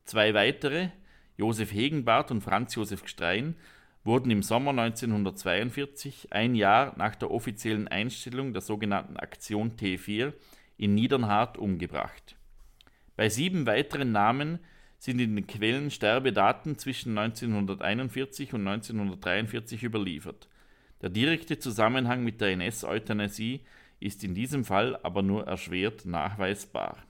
Zwei 0.05 0.33
weitere, 0.33 0.89
Josef 1.37 1.71
Hegenbart 1.71 2.31
und 2.31 2.41
Franz 2.41 2.73
Josef 2.73 3.03
Gstrein, 3.03 3.55
wurden 4.03 4.31
im 4.31 4.41
Sommer 4.41 4.71
1942, 4.71 6.29
ein 6.31 6.55
Jahr 6.55 6.97
nach 6.97 7.13
der 7.13 7.29
offiziellen 7.29 7.87
Einstellung 7.87 8.53
der 8.53 8.63
sogenannten 8.63 9.17
Aktion 9.17 9.75
T4, 9.77 10.33
in 10.77 10.95
Niedernhart 10.95 11.59
umgebracht. 11.59 12.35
Bei 13.15 13.29
sieben 13.29 13.67
weiteren 13.67 14.11
Namen 14.11 14.57
sind 14.97 15.19
in 15.19 15.35
den 15.35 15.45
Quellen 15.45 15.91
Sterbedaten 15.91 16.79
zwischen 16.79 17.15
1941 17.15 18.51
und 18.53 18.67
1943 18.67 19.83
überliefert. 19.83 20.49
Der 21.03 21.09
direkte 21.09 21.59
Zusammenhang 21.59 22.23
mit 22.23 22.41
der 22.41 22.49
NS-Euthanasie 22.53 23.61
ist 23.99 24.23
in 24.23 24.35
diesem 24.35 24.65
Fall 24.65 24.95
aber 25.03 25.21
nur 25.21 25.47
erschwert 25.47 26.05
nachweisbar. 26.05 27.03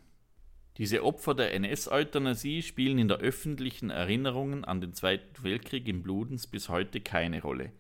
Diese 0.78 1.04
Opfer 1.04 1.34
der 1.34 1.54
NS-Euthanasie 1.54 2.62
spielen 2.62 3.00
in 3.00 3.08
der 3.08 3.18
öffentlichen 3.18 3.90
Erinnerung 3.90 4.64
an 4.64 4.80
den 4.80 4.94
Zweiten 4.94 5.44
Weltkrieg 5.44 5.88
in 5.88 6.04
Bludenz 6.04 6.46
bis 6.46 6.70
heute 6.70 7.02
keine 7.02 7.42
Rolle. 7.42 7.72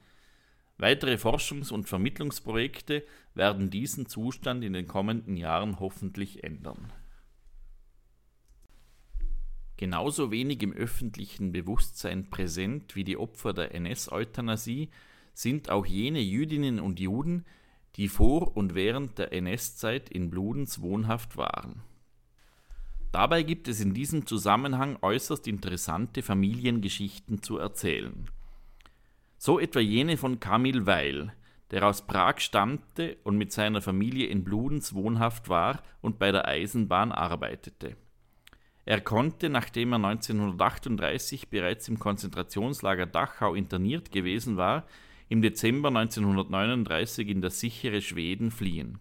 Weitere 0.79 1.15
Forschungs- 1.15 1.71
und 1.71 1.87
Vermittlungsprojekte 1.87 3.03
werden 3.35 3.69
diesen 3.69 4.07
Zustand 4.07 4.63
in 4.63 4.73
den 4.73 4.87
kommenden 4.87 5.37
Jahren 5.37 5.79
hoffentlich 5.79 6.43
ändern. 6.43 6.91
Genauso 9.77 10.31
wenig 10.31 10.63
im 10.63 10.73
öffentlichen 10.73 11.51
Bewusstsein 11.51 12.31
präsent 12.31 12.95
wie 12.95 13.03
die 13.03 13.17
Opfer 13.17 13.53
der 13.53 13.75
NS-Euthanasie 13.75 14.89
sind 15.33 15.69
auch 15.69 15.85
jene 15.85 16.19
Jüdinnen 16.19 16.79
und 16.79 16.99
Juden, 16.99 17.45
die 17.97 18.07
vor 18.07 18.55
und 18.55 18.75
während 18.75 19.17
der 19.17 19.33
NS-Zeit 19.33 20.09
in 20.09 20.29
Bludenz 20.29 20.79
wohnhaft 20.81 21.35
waren. 21.35 21.81
Dabei 23.11 23.41
gibt 23.43 23.67
es 23.67 23.81
in 23.81 23.93
diesem 23.93 24.27
Zusammenhang 24.27 24.97
äußerst 25.01 25.47
interessante 25.47 26.21
Familiengeschichten 26.21 27.41
zu 27.41 27.57
erzählen. 27.57 28.29
So 29.39 29.59
etwa 29.59 29.79
jene 29.79 30.17
von 30.17 30.39
Kamil 30.39 30.85
Weil, 30.85 31.33
der 31.71 31.87
aus 31.87 32.05
Prag 32.05 32.39
stammte 32.39 33.17
und 33.23 33.37
mit 33.37 33.51
seiner 33.51 33.81
Familie 33.81 34.27
in 34.27 34.43
Bludenz 34.43 34.93
wohnhaft 34.93 35.49
war 35.49 35.81
und 36.01 36.19
bei 36.19 36.31
der 36.31 36.47
Eisenbahn 36.47 37.11
arbeitete. 37.11 37.97
Er 38.85 39.01
konnte, 39.01 39.49
nachdem 39.49 39.91
er 39.91 39.97
1938 39.97 41.49
bereits 41.49 41.89
im 41.89 41.99
Konzentrationslager 41.99 43.05
Dachau 43.05 43.53
interniert 43.53 44.11
gewesen 44.11 44.55
war, 44.55 44.85
im 45.29 45.41
Dezember 45.41 45.89
1939 45.89 47.27
in 47.27 47.41
das 47.41 47.59
sichere 47.59 48.01
Schweden 48.01 48.51
fliehen. 48.51 48.99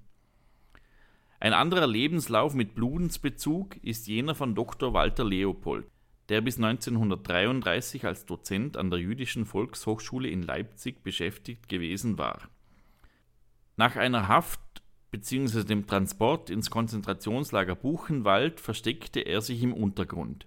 Ein 1.39 1.53
anderer 1.53 1.87
Lebenslauf 1.87 2.55
mit 2.55 2.75
Bludensbezug 2.75 3.77
ist 3.83 4.07
jener 4.07 4.35
von 4.35 4.55
Dr. 4.55 4.95
Walter 4.95 5.25
Leopold, 5.25 5.87
der 6.29 6.41
bis 6.41 6.57
1933 6.57 8.05
als 8.05 8.27
Dozent 8.27 8.77
an 8.77 8.91
der 8.91 8.99
Jüdischen 8.99 9.45
Volkshochschule 9.45 10.29
in 10.29 10.43
Leipzig 10.43 11.03
beschäftigt 11.03 11.69
gewesen 11.69 12.19
war. 12.19 12.49
Nach 13.77 13.97
einer 13.97 14.29
Haft 14.29 14.61
bzw. 15.11 15.65
dem 15.65 15.87
Transport 15.87 16.51
ins 16.51 16.71
Konzentrationslager 16.71 17.77
Buchenwald 17.77 18.61
versteckte 18.61 19.21
er 19.21 19.43
sich 19.43 19.63
im 19.63 19.75
Untergrund. 19.75 20.47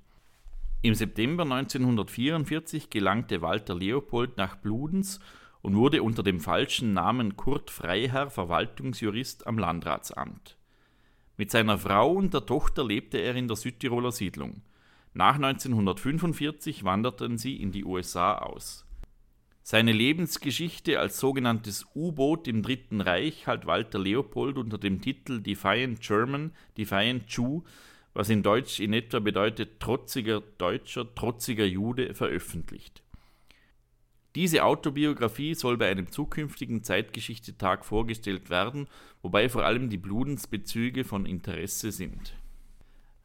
Im 0.81 0.95
September 0.95 1.43
1944 1.43 2.89
gelangte 2.89 3.41
Walter 3.41 3.75
Leopold 3.75 4.38
nach 4.38 4.55
Bludenz 4.55 5.19
und 5.61 5.75
wurde 5.75 6.03
unter 6.03 6.23
dem 6.23 6.39
falschen 6.39 6.93
Namen 6.93 7.35
Kurt 7.35 7.69
Freiherr 7.69 8.29
Verwaltungsjurist 8.29 9.47
am 9.47 9.57
Landratsamt. 9.57 10.57
Mit 11.37 11.51
seiner 11.51 11.77
Frau 11.77 12.11
und 12.11 12.33
der 12.33 12.45
Tochter 12.45 12.85
lebte 12.85 13.17
er 13.17 13.35
in 13.35 13.47
der 13.47 13.57
Südtiroler 13.57 14.11
Siedlung. 14.11 14.61
Nach 15.13 15.35
1945 15.35 16.83
wanderten 16.83 17.37
sie 17.37 17.55
in 17.55 17.71
die 17.71 17.85
USA 17.85 18.37
aus. 18.37 18.85
Seine 19.63 19.91
Lebensgeschichte 19.91 20.99
als 20.99 21.19
sogenanntes 21.19 21.85
U-Boot 21.93 22.47
im 22.47 22.63
Dritten 22.63 23.01
Reich 23.01 23.45
hat 23.45 23.67
Walter 23.67 23.99
Leopold 23.99 24.57
unter 24.57 24.77
dem 24.77 24.99
Titel 24.99 25.41
Defiant 25.41 26.01
German, 26.01 26.53
Defiant 26.77 27.25
Jew, 27.31 27.61
was 28.13 28.29
in 28.29 28.41
Deutsch 28.41 28.79
in 28.79 28.93
etwa 28.93 29.19
bedeutet 29.19 29.79
trotziger 29.79 30.41
Deutscher, 30.57 31.13
trotziger 31.13 31.65
Jude, 31.65 32.15
veröffentlicht. 32.15 33.03
Diese 34.36 34.63
Autobiografie 34.63 35.55
soll 35.55 35.77
bei 35.77 35.89
einem 35.89 36.12
zukünftigen 36.12 36.83
Zeitgeschichtetag 36.83 37.83
vorgestellt 37.83 38.51
werden, 38.51 38.88
wobei 39.24 39.50
vor 39.50 39.65
allem 39.65 39.89
die 39.89 39.98
Bludensbezüge 39.98 41.03
von 41.03 41.25
Interesse 41.25 41.91
sind. 41.91 42.36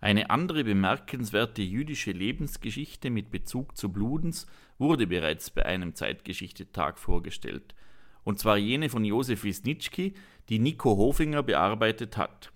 Eine 0.01 0.31
andere 0.31 0.65
bemerkenswerte 0.65 1.63
jüdische 1.63 2.13
Lebensgeschichte 2.13 3.11
mit 3.11 3.31
Bezug 3.31 3.77
zu 3.77 3.91
Bludens 3.91 4.47
wurde 4.79 5.07
bereits 5.07 5.51
bei 5.51 5.65
einem 5.67 5.95
Zeitgeschichtetag 5.95 6.99
vorgestellt, 6.99 7.75
und 8.23 8.39
zwar 8.39 8.57
jene 8.57 8.89
von 8.89 9.05
Josef 9.05 9.45
Wisniewski, 9.45 10.15
die 10.49 10.59
Nico 10.59 10.97
Hofinger 10.97 11.43
bearbeitet 11.43 12.17
hat. 12.17 12.51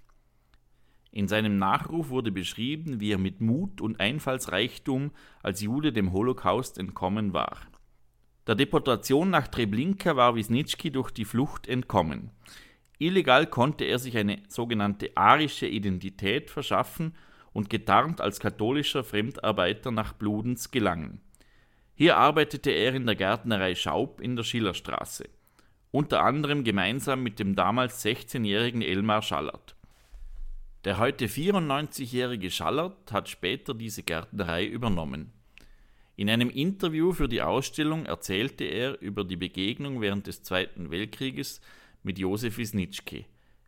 In 1.11 1.29
seinem 1.29 1.59
Nachruf 1.59 2.11
wurde 2.11 2.33
beschrieben, 2.33 3.01
wie 3.01 3.13
er 3.13 3.19
mit 3.19 3.41
Mut 3.41 3.81
und 3.81 4.01
Einfallsreichtum 4.01 5.11
als 5.43 5.61
Jude 5.61 5.93
dem 5.93 6.13
Holocaust 6.13 6.79
entkommen 6.79 7.33
war. 7.33 7.59
Der 8.49 8.55
Deportation 8.55 9.29
nach 9.29 9.47
Treblinka 9.47 10.17
war 10.17 10.35
Wisniewski 10.35 10.91
durch 10.91 11.11
die 11.11 11.27
Flucht 11.27 11.69
entkommen. 11.69 12.31
Illegal 12.97 13.47
konnte 13.47 13.85
er 13.85 13.99
sich 13.99 14.17
eine 14.17 14.43
sogenannte 14.49 15.15
arische 15.15 15.67
Identität 15.67 16.49
verschaffen 16.49 17.15
und 17.53 17.69
getarnt 17.69 18.23
als 18.23 18.41
katholischer 18.41 19.05
Fremdarbeiter 19.05 19.91
nach 19.91 20.15
Bludenz 20.15 20.71
gelangen. 20.71 21.21
Hier 21.95 22.17
arbeitete 22.17 22.71
er 22.71 22.95
in 22.95 23.05
der 23.05 23.17
Gärtnerei 23.17 23.75
Schaub 23.75 24.19
in 24.19 24.35
der 24.35 24.45
Schillerstraße, 24.45 25.29
unter 25.91 26.23
anderem 26.23 26.65
gemeinsam 26.65 27.23
mit 27.23 27.39
dem 27.39 27.55
damals 27.55 28.03
16-jährigen 28.03 28.81
Elmar 28.81 29.21
Schallert. 29.21 29.77
Der 30.87 30.97
heute 30.97 31.27
94-jährige 31.27 32.51
Schallert 32.51 33.13
hat 33.13 33.29
später 33.29 33.75
diese 33.75 34.03
Gärtnerei 34.05 34.65
übernommen. 34.65 35.38
In 36.19 36.29
einem 36.29 36.51
Interview 36.51 37.13
für 37.13 37.29
die 37.29 37.43
Ausstellung 37.43 38.05
erzählte 38.05 38.65
er 38.65 39.01
über 39.01 39.23
die 39.23 39.37
Begegnung 39.37 40.01
während 40.01 40.27
des 40.27 40.43
Zweiten 40.43 40.91
Weltkrieges 40.91 41.61
mit 42.03 42.19
Josef 42.19 42.59
Wisniewski. 42.59 43.27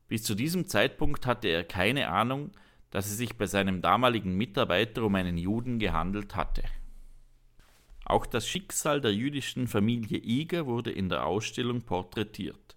Bis 0.09 0.25
zu 0.25 0.35
diesem 0.35 0.67
Zeitpunkt 0.67 1.27
hatte 1.27 1.47
er 1.47 1.63
keine 1.63 2.09
Ahnung, 2.09 2.51
dass 2.91 3.07
es 3.07 3.19
sich 3.19 3.37
bei 3.37 3.47
seinem 3.47 3.83
damaligen 3.83 4.37
Mitarbeiter 4.37 5.05
um 5.05 5.15
einen 5.15 5.39
Juden 5.39 5.79
gehandelt 5.79 6.35
hatte. 6.35 6.65
Auch 8.05 8.27
das 8.27 8.49
Schicksal 8.49 9.01
der 9.01 9.15
jüdischen 9.15 9.69
Familie 9.69 10.19
Iger 10.19 10.67
wurde 10.67 10.91
in 10.91 11.09
der 11.09 11.27
Ausstellung 11.27 11.83
porträtiert. 11.83 12.75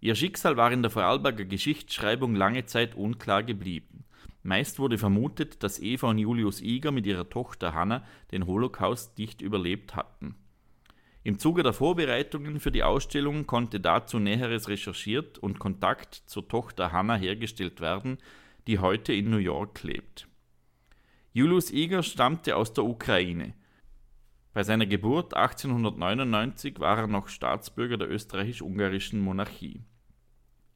Ihr 0.00 0.14
Schicksal 0.14 0.56
war 0.56 0.72
in 0.72 0.80
der 0.80 0.90
Vorarlberger 0.90 1.44
Geschichtsschreibung 1.44 2.34
lange 2.34 2.64
Zeit 2.64 2.94
unklar 2.94 3.42
geblieben. 3.42 4.04
Meist 4.42 4.78
wurde 4.78 4.96
vermutet, 4.96 5.62
dass 5.62 5.80
Eva 5.80 6.08
und 6.08 6.18
Julius 6.18 6.62
Iger 6.62 6.92
mit 6.92 7.06
ihrer 7.06 7.28
Tochter 7.28 7.74
Hanna 7.74 8.04
den 8.32 8.46
Holocaust 8.46 9.18
nicht 9.18 9.42
überlebt 9.42 9.94
hatten. 9.96 10.36
Im 11.22 11.38
Zuge 11.38 11.62
der 11.62 11.74
Vorbereitungen 11.74 12.60
für 12.60 12.72
die 12.72 12.82
Ausstellung 12.82 13.46
konnte 13.46 13.78
dazu 13.78 14.18
Näheres 14.18 14.68
recherchiert 14.68 15.38
und 15.38 15.58
Kontakt 15.58 16.14
zur 16.14 16.48
Tochter 16.48 16.92
Hanna 16.92 17.16
hergestellt 17.16 17.82
werden, 17.82 18.16
die 18.66 18.78
heute 18.78 19.12
in 19.12 19.28
New 19.28 19.36
York 19.36 19.82
lebt. 19.82 20.26
Julius 21.32 21.70
Iger 21.70 22.02
stammte 22.02 22.56
aus 22.56 22.72
der 22.72 22.84
Ukraine. 22.84 23.52
Bei 24.54 24.62
seiner 24.62 24.86
Geburt 24.86 25.34
1899 25.34 26.80
war 26.80 26.98
er 26.98 27.06
noch 27.06 27.28
Staatsbürger 27.28 27.98
der 27.98 28.10
österreichisch-ungarischen 28.10 29.20
Monarchie. 29.20 29.84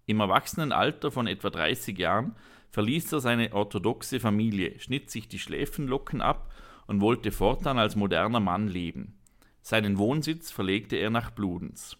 Im 0.06 0.20
Erwachsenenalter 0.20 1.10
von 1.10 1.26
etwa 1.26 1.48
30 1.48 1.98
Jahren 1.98 2.36
verließ 2.74 3.12
er 3.12 3.20
seine 3.20 3.52
orthodoxe 3.52 4.18
Familie, 4.18 4.80
schnitt 4.80 5.08
sich 5.08 5.28
die 5.28 5.38
Schläfenlocken 5.38 6.20
ab 6.20 6.52
und 6.88 7.00
wollte 7.00 7.30
fortan 7.30 7.78
als 7.78 7.94
moderner 7.94 8.40
Mann 8.40 8.66
leben. 8.66 9.16
Seinen 9.62 9.96
Wohnsitz 9.96 10.50
verlegte 10.50 10.96
er 10.96 11.10
nach 11.10 11.30
Bludenz. 11.30 11.96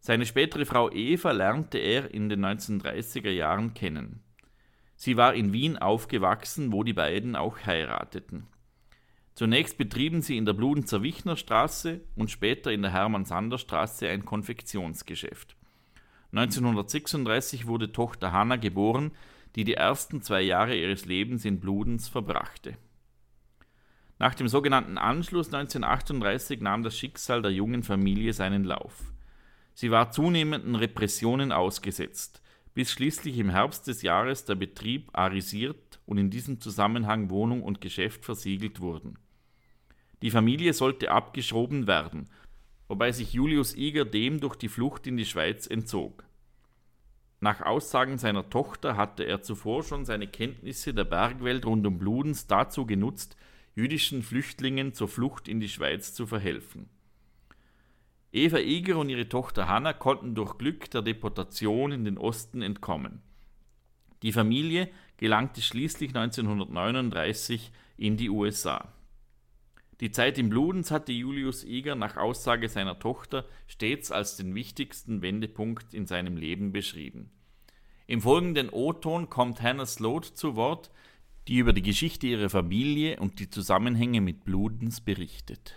Seine 0.00 0.24
spätere 0.24 0.64
Frau 0.64 0.90
Eva 0.90 1.32
lernte 1.32 1.76
er 1.76 2.14
in 2.14 2.30
den 2.30 2.46
1930er 2.46 3.28
Jahren 3.28 3.74
kennen. 3.74 4.22
Sie 4.94 5.18
war 5.18 5.34
in 5.34 5.52
Wien 5.52 5.76
aufgewachsen, 5.76 6.72
wo 6.72 6.82
die 6.82 6.94
beiden 6.94 7.36
auch 7.36 7.58
heirateten. 7.66 8.46
Zunächst 9.34 9.76
betrieben 9.76 10.22
sie 10.22 10.38
in 10.38 10.46
der 10.46 10.54
Bludenzer 10.54 11.02
Wichnerstraße 11.02 12.00
und 12.14 12.30
später 12.30 12.72
in 12.72 12.80
der 12.80 12.92
Hermann-Sander-Straße 12.92 14.08
ein 14.08 14.24
Konfektionsgeschäft. 14.24 15.58
1936 16.32 17.66
wurde 17.66 17.92
Tochter 17.92 18.32
Hanna 18.32 18.56
geboren, 18.56 19.12
die 19.54 19.64
die 19.64 19.74
ersten 19.74 20.22
zwei 20.22 20.42
Jahre 20.42 20.76
ihres 20.76 21.06
Lebens 21.06 21.44
in 21.44 21.60
Bludenz 21.60 22.08
verbrachte. 22.08 22.76
Nach 24.18 24.34
dem 24.34 24.48
sogenannten 24.48 24.98
Anschluss 24.98 25.46
1938 25.52 26.60
nahm 26.60 26.82
das 26.82 26.96
Schicksal 26.96 27.42
der 27.42 27.52
jungen 27.52 27.82
Familie 27.82 28.32
seinen 28.32 28.64
Lauf. 28.64 29.12
Sie 29.74 29.90
war 29.90 30.10
zunehmenden 30.10 30.74
Repressionen 30.74 31.52
ausgesetzt, 31.52 32.42
bis 32.72 32.90
schließlich 32.90 33.38
im 33.38 33.50
Herbst 33.50 33.86
des 33.86 34.02
Jahres 34.02 34.44
der 34.46 34.54
Betrieb 34.54 35.10
arisiert 35.12 36.00
und 36.06 36.18
in 36.18 36.30
diesem 36.30 36.60
Zusammenhang 36.60 37.30
Wohnung 37.30 37.62
und 37.62 37.80
Geschäft 37.80 38.24
versiegelt 38.24 38.80
wurden. 38.80 39.18
Die 40.22 40.30
Familie 40.30 40.72
sollte 40.72 41.10
abgeschoben 41.10 41.86
werden, 41.86 42.30
wobei 42.88 43.12
sich 43.12 43.32
Julius 43.32 43.74
Iger 43.76 44.04
dem 44.04 44.40
durch 44.40 44.56
die 44.56 44.68
Flucht 44.68 45.06
in 45.06 45.16
die 45.16 45.24
Schweiz 45.24 45.66
entzog. 45.66 46.24
Nach 47.40 47.60
Aussagen 47.60 48.18
seiner 48.18 48.48
Tochter 48.48 48.96
hatte 48.96 49.24
er 49.24 49.42
zuvor 49.42 49.82
schon 49.82 50.04
seine 50.04 50.26
Kenntnisse 50.26 50.94
der 50.94 51.04
Bergwelt 51.04 51.66
rund 51.66 51.86
um 51.86 51.98
Bludens 51.98 52.46
dazu 52.46 52.86
genutzt, 52.86 53.36
jüdischen 53.74 54.22
Flüchtlingen 54.22 54.94
zur 54.94 55.08
Flucht 55.08 55.48
in 55.48 55.60
die 55.60 55.68
Schweiz 55.68 56.14
zu 56.14 56.26
verhelfen. 56.26 56.88
Eva 58.32 58.58
Iger 58.58 58.98
und 58.98 59.10
ihre 59.10 59.28
Tochter 59.28 59.68
Hanna 59.68 59.92
konnten 59.92 60.34
durch 60.34 60.58
Glück 60.58 60.90
der 60.90 61.02
Deportation 61.02 61.92
in 61.92 62.04
den 62.04 62.18
Osten 62.18 62.62
entkommen. 62.62 63.22
Die 64.22 64.32
Familie 64.32 64.88
gelangte 65.18 65.60
schließlich 65.60 66.14
1939 66.14 67.70
in 67.96 68.16
die 68.16 68.30
USA. 68.30 68.92
Die 70.00 70.10
Zeit 70.10 70.36
im 70.36 70.50
Bludens 70.50 70.90
hatte 70.90 71.12
Julius 71.12 71.64
Iger 71.64 71.94
nach 71.94 72.18
Aussage 72.18 72.68
seiner 72.68 72.98
Tochter 72.98 73.48
stets 73.66 74.10
als 74.12 74.36
den 74.36 74.54
wichtigsten 74.54 75.22
Wendepunkt 75.22 75.94
in 75.94 76.06
seinem 76.06 76.36
Leben 76.36 76.70
beschrieben. 76.72 77.30
Im 78.06 78.20
folgenden 78.20 78.68
O-Ton 78.70 79.30
kommt 79.30 79.62
Hannah 79.62 79.86
Sloat 79.86 80.26
zu 80.26 80.54
Wort, 80.54 80.90
die 81.48 81.56
über 81.56 81.72
die 81.72 81.82
Geschichte 81.82 82.26
ihrer 82.26 82.50
Familie 82.50 83.18
und 83.20 83.40
die 83.40 83.48
Zusammenhänge 83.48 84.20
mit 84.20 84.44
Bludens 84.44 85.00
berichtet. 85.00 85.74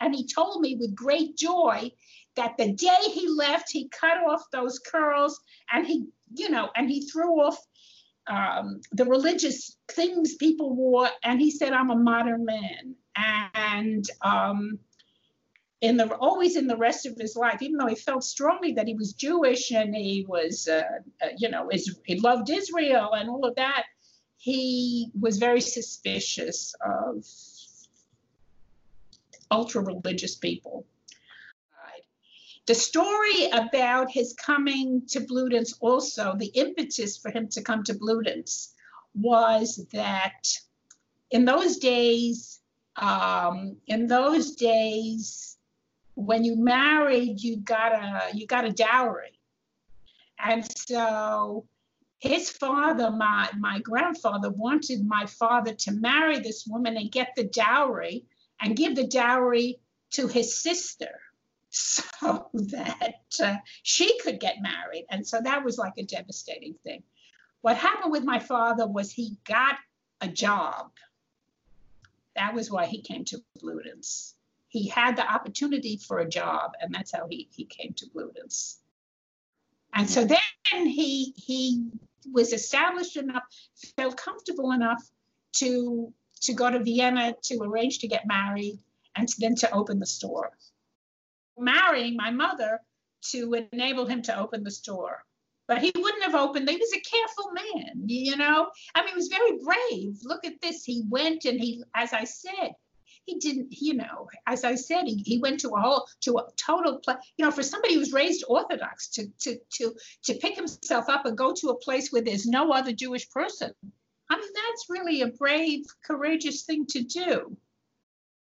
And 0.00 0.14
he 0.14 0.24
told 0.24 0.62
me 0.62 0.74
with 0.78 0.94
great 0.96 1.38
joy 1.38 1.92
that 2.34 2.52
the 2.56 2.74
day 2.74 3.10
he 3.12 3.26
left, 3.28 3.68
he 3.70 3.90
cut 3.90 4.24
off 4.26 4.42
those 4.52 4.80
curls 4.80 5.44
and 5.70 5.86
he, 5.86 6.10
you 6.34 6.48
know, 6.48 6.70
and 6.74 6.88
he 6.88 7.06
threw 7.06 7.42
off 7.42 7.58
um, 8.28 8.80
the 8.92 9.04
religious 9.04 9.76
things 9.88 10.34
people 10.34 10.74
wore, 10.74 11.08
and 11.22 11.40
he 11.40 11.50
said, 11.50 11.72
"I'm 11.72 11.90
a 11.90 11.96
modern 11.96 12.44
man." 12.44 12.94
And 13.54 14.04
um, 14.22 14.78
in 15.80 15.96
the 15.96 16.14
always 16.16 16.56
in 16.56 16.66
the 16.66 16.76
rest 16.76 17.06
of 17.06 17.16
his 17.18 17.36
life, 17.36 17.62
even 17.62 17.76
though 17.76 17.86
he 17.86 17.94
felt 17.94 18.24
strongly 18.24 18.72
that 18.72 18.86
he 18.86 18.94
was 18.94 19.12
Jewish 19.12 19.70
and 19.70 19.94
he 19.94 20.24
was, 20.28 20.68
uh, 20.68 20.82
uh, 21.22 21.28
you 21.38 21.50
know, 21.50 21.68
is, 21.70 21.98
he 22.04 22.18
loved 22.20 22.50
Israel 22.50 23.10
and 23.12 23.28
all 23.28 23.44
of 23.44 23.54
that, 23.56 23.84
he 24.38 25.10
was 25.18 25.38
very 25.38 25.60
suspicious 25.60 26.74
of 26.84 27.24
ultra 29.50 29.82
religious 29.82 30.34
people 30.34 30.86
the 32.66 32.74
story 32.74 33.48
about 33.52 34.10
his 34.10 34.34
coming 34.34 35.02
to 35.08 35.20
Bludenz 35.20 35.74
also, 35.80 36.34
the 36.36 36.46
impetus 36.46 37.16
for 37.16 37.30
him 37.30 37.48
to 37.50 37.62
come 37.62 37.84
to 37.84 37.94
Bludenz 37.94 38.72
was 39.14 39.86
that 39.92 40.48
in 41.30 41.44
those 41.44 41.78
days, 41.78 42.60
um, 42.96 43.76
in 43.86 44.08
those 44.08 44.56
days, 44.56 45.56
when 46.14 46.44
you 46.44 46.56
married, 46.56 47.40
you 47.40 47.58
got 47.58 47.92
a 47.92 48.36
you 48.36 48.46
got 48.46 48.64
a 48.64 48.72
dowry, 48.72 49.38
and 50.38 50.66
so 50.76 51.66
his 52.18 52.50
father, 52.50 53.10
my 53.10 53.48
my 53.58 53.78
grandfather, 53.80 54.50
wanted 54.50 55.06
my 55.06 55.26
father 55.26 55.74
to 55.74 55.92
marry 55.92 56.40
this 56.40 56.66
woman 56.66 56.96
and 56.96 57.12
get 57.12 57.32
the 57.36 57.44
dowry 57.44 58.24
and 58.60 58.76
give 58.76 58.96
the 58.96 59.06
dowry 59.06 59.78
to 60.10 60.26
his 60.26 60.58
sister 60.58 61.20
so 61.76 62.48
that 62.54 63.20
uh, 63.42 63.56
she 63.82 64.18
could 64.20 64.40
get 64.40 64.62
married. 64.62 65.06
And 65.10 65.26
so 65.26 65.40
that 65.40 65.64
was 65.64 65.78
like 65.78 65.94
a 65.98 66.04
devastating 66.04 66.74
thing. 66.84 67.02
What 67.60 67.76
happened 67.76 68.12
with 68.12 68.24
my 68.24 68.38
father 68.38 68.86
was 68.86 69.12
he 69.12 69.36
got 69.44 69.76
a 70.20 70.28
job. 70.28 70.90
That 72.34 72.54
was 72.54 72.70
why 72.70 72.86
he 72.86 73.00
came 73.00 73.24
to 73.26 73.42
Bludenz. 73.62 74.34
He 74.68 74.88
had 74.88 75.16
the 75.16 75.26
opportunity 75.26 75.96
for 75.96 76.18
a 76.18 76.28
job, 76.28 76.72
and 76.80 76.94
that's 76.94 77.12
how 77.12 77.26
he, 77.28 77.48
he 77.50 77.64
came 77.64 77.94
to 77.94 78.06
Bludenz. 78.06 78.76
And 79.94 80.08
so 80.08 80.24
then 80.24 80.86
he 80.86 81.32
he 81.36 81.88
was 82.30 82.52
established 82.52 83.16
enough, 83.16 83.44
felt 83.96 84.16
comfortable 84.16 84.72
enough 84.72 85.02
to 85.56 86.12
to 86.42 86.52
go 86.52 86.70
to 86.70 86.80
Vienna 86.80 87.34
to 87.44 87.62
arrange 87.62 88.00
to 88.00 88.08
get 88.08 88.26
married 88.26 88.78
and 89.14 89.28
then 89.38 89.54
to 89.56 89.70
open 89.72 89.98
the 89.98 90.06
store. 90.06 90.52
Marrying 91.58 92.16
my 92.16 92.30
mother 92.30 92.80
to 93.30 93.66
enable 93.72 94.06
him 94.06 94.22
to 94.22 94.38
open 94.38 94.62
the 94.62 94.70
store. 94.70 95.24
But 95.68 95.78
he 95.78 95.92
wouldn't 95.96 96.22
have 96.22 96.34
opened. 96.34 96.68
He 96.68 96.76
was 96.76 96.92
a 96.92 97.00
careful 97.00 97.50
man, 97.52 98.08
you 98.08 98.36
know. 98.36 98.68
I 98.94 99.00
mean, 99.00 99.10
he 99.10 99.14
was 99.16 99.28
very 99.28 99.58
brave. 99.64 100.18
Look 100.22 100.44
at 100.44 100.60
this. 100.60 100.84
He 100.84 101.02
went 101.08 101.44
and 101.44 101.58
he, 101.58 101.82
as 101.94 102.12
I 102.12 102.24
said, 102.24 102.70
he 103.24 103.38
didn't, 103.40 103.68
you 103.70 103.94
know, 103.94 104.28
as 104.46 104.62
I 104.62 104.76
said, 104.76 105.06
he, 105.06 105.16
he 105.26 105.38
went 105.38 105.58
to 105.60 105.70
a 105.70 105.80
whole, 105.80 106.06
to 106.20 106.38
a 106.38 106.46
total, 106.56 106.98
pla- 106.98 107.18
you 107.36 107.44
know, 107.44 107.50
for 107.50 107.64
somebody 107.64 107.94
who's 107.94 108.12
raised 108.12 108.44
Orthodox 108.48 109.08
to, 109.08 109.26
to, 109.40 109.58
to, 109.72 109.94
to 110.24 110.34
pick 110.34 110.54
himself 110.54 111.08
up 111.08 111.26
and 111.26 111.36
go 111.36 111.52
to 111.54 111.70
a 111.70 111.78
place 111.78 112.12
where 112.12 112.22
there's 112.22 112.46
no 112.46 112.70
other 112.70 112.92
Jewish 112.92 113.28
person. 113.30 113.72
I 114.30 114.36
mean, 114.36 114.48
that's 114.54 114.86
really 114.88 115.22
a 115.22 115.28
brave, 115.28 115.84
courageous 116.04 116.62
thing 116.62 116.86
to 116.86 117.02
do. 117.02 117.56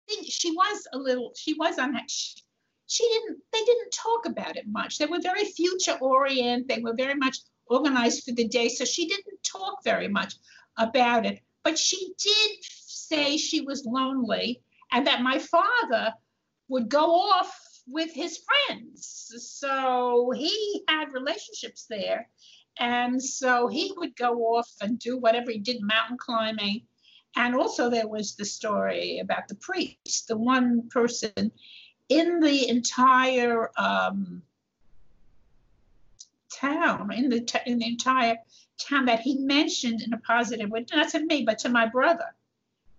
I 0.09 0.15
think 0.15 0.27
she 0.29 0.51
was 0.51 0.87
a 0.93 0.99
little, 0.99 1.33
she 1.35 1.55
was 1.55 1.79
on 1.79 1.93
that. 1.93 2.11
She, 2.11 2.43
she 2.89 3.07
didn't, 3.07 3.39
they 3.53 3.63
didn't 3.65 3.93
talk 3.93 4.27
about 4.27 4.57
it 4.57 4.67
much. 4.67 4.99
They 4.99 5.07
were 5.07 5.21
very 5.21 5.45
future 5.45 5.97
oriented. 6.01 6.69
They 6.69 6.83
were 6.83 6.95
very 6.95 7.15
much 7.15 7.39
organized 7.67 8.25
for 8.25 8.33
the 8.33 8.49
day. 8.49 8.69
So 8.71 8.85
she 8.85 9.07
didn't 9.07 9.45
talk 9.45 9.85
very 9.85 10.09
much 10.09 10.35
about 10.79 11.27
it. 11.27 11.41
But 11.63 11.79
she 11.79 12.13
did 12.19 12.51
say 12.63 13.37
she 13.37 13.61
was 13.61 13.85
lonely 13.85 14.63
and 14.91 15.07
that 15.07 15.23
my 15.23 15.39
father 15.39 16.15
would 16.69 16.89
go 16.89 17.15
off 17.15 17.55
with 17.87 18.11
his 18.13 18.41
friends. 18.47 19.33
So 19.37 20.33
he 20.35 20.83
had 20.89 21.13
relationships 21.13 21.87
there. 21.91 22.29
And 22.79 23.23
so 23.23 23.69
he 23.69 23.93
would 23.97 24.17
go 24.17 24.57
off 24.57 24.71
and 24.81 24.99
do 24.99 25.19
whatever 25.19 25.51
he 25.51 25.59
did, 25.59 25.83
mountain 25.83 26.17
climbing. 26.19 26.87
And 27.37 27.55
also, 27.55 27.91
there 27.91 28.09
was 28.09 28.35
the 28.35 28.45
story 28.45 29.19
about 29.19 29.49
the 29.49 29.57
priest, 29.57 30.29
the 30.29 30.39
one 30.39 30.89
person 30.89 31.53
in 32.09 32.41
the 32.41 32.69
entire 32.69 33.71
um, 33.77 34.43
town, 36.51 37.13
in 37.13 37.29
the, 37.29 37.41
t- 37.41 37.59
in 37.67 37.79
the 37.79 37.87
entire 37.87 38.37
town 38.79 39.07
that 39.07 39.21
he 39.21 39.39
mentioned 39.39 40.03
in 40.03 40.13
a 40.13 40.19
positive 40.19 40.71
way, 40.71 40.85
not 40.93 41.11
to 41.11 41.21
me, 41.21 41.43
but 41.45 41.59
to 41.61 41.69
my 41.69 41.87
brother. 41.87 42.35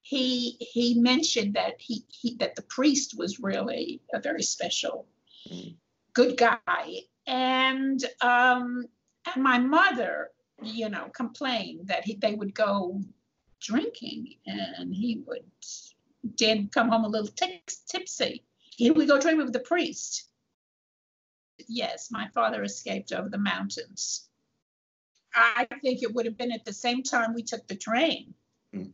He 0.02 0.58
he 0.60 0.96
mentioned 0.96 1.54
that 1.54 1.76
he, 1.80 2.04
he 2.08 2.36
that 2.38 2.56
the 2.56 2.64
priest 2.64 3.16
was 3.18 3.40
really 3.40 4.02
a 4.12 4.20
very 4.20 4.42
special, 4.42 5.06
mm. 5.48 5.76
good 6.14 6.36
guy, 6.36 7.02
and 7.28 8.04
um, 8.22 8.86
and 9.32 9.44
my 9.44 9.60
mother, 9.60 10.32
you 10.64 10.90
know, 10.90 11.10
complained 11.14 11.90
that 11.90 12.06
he, 12.06 12.16
they 12.16 12.34
would 12.34 12.56
go 12.56 13.02
drinking, 13.60 14.36
and 14.48 14.96
he 14.96 15.22
would 15.28 15.44
did 16.36 16.72
come 16.72 16.90
home 16.90 17.06
a 17.06 17.08
little 17.08 17.28
t- 17.28 17.62
tipsy. 17.88 18.44
He 18.80 18.90
would 18.92 19.10
go 19.10 19.20
drink 19.20 19.38
with 19.38 19.52
the 19.52 19.60
priest. 19.60 20.30
Yes, 21.68 22.10
my 22.12 22.30
father 22.30 22.64
escaped 22.64 23.12
over 23.12 23.28
the 23.28 23.38
mountains. 23.38 24.30
I 25.36 25.68
think 25.82 26.02
it 26.02 26.16
would 26.16 26.26
have 26.26 26.38
been 26.38 26.54
at 26.54 26.64
the 26.64 26.72
same 26.72 27.04
time 27.04 27.34
we 27.34 27.44
took 27.44 27.68
the 27.68 27.76
train. 27.76 28.34
Mm. 28.74 28.94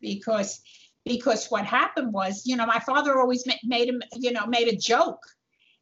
Because 0.00 0.60
because 1.04 1.46
what 1.50 1.66
happened 1.66 2.12
was, 2.12 2.44
you 2.44 2.56
know, 2.56 2.66
my 2.66 2.80
father 2.80 3.16
always 3.16 3.46
made 3.62 3.88
him, 3.88 4.02
you 4.16 4.32
know, 4.32 4.44
made 4.46 4.66
a 4.66 4.76
joke. 4.76 5.24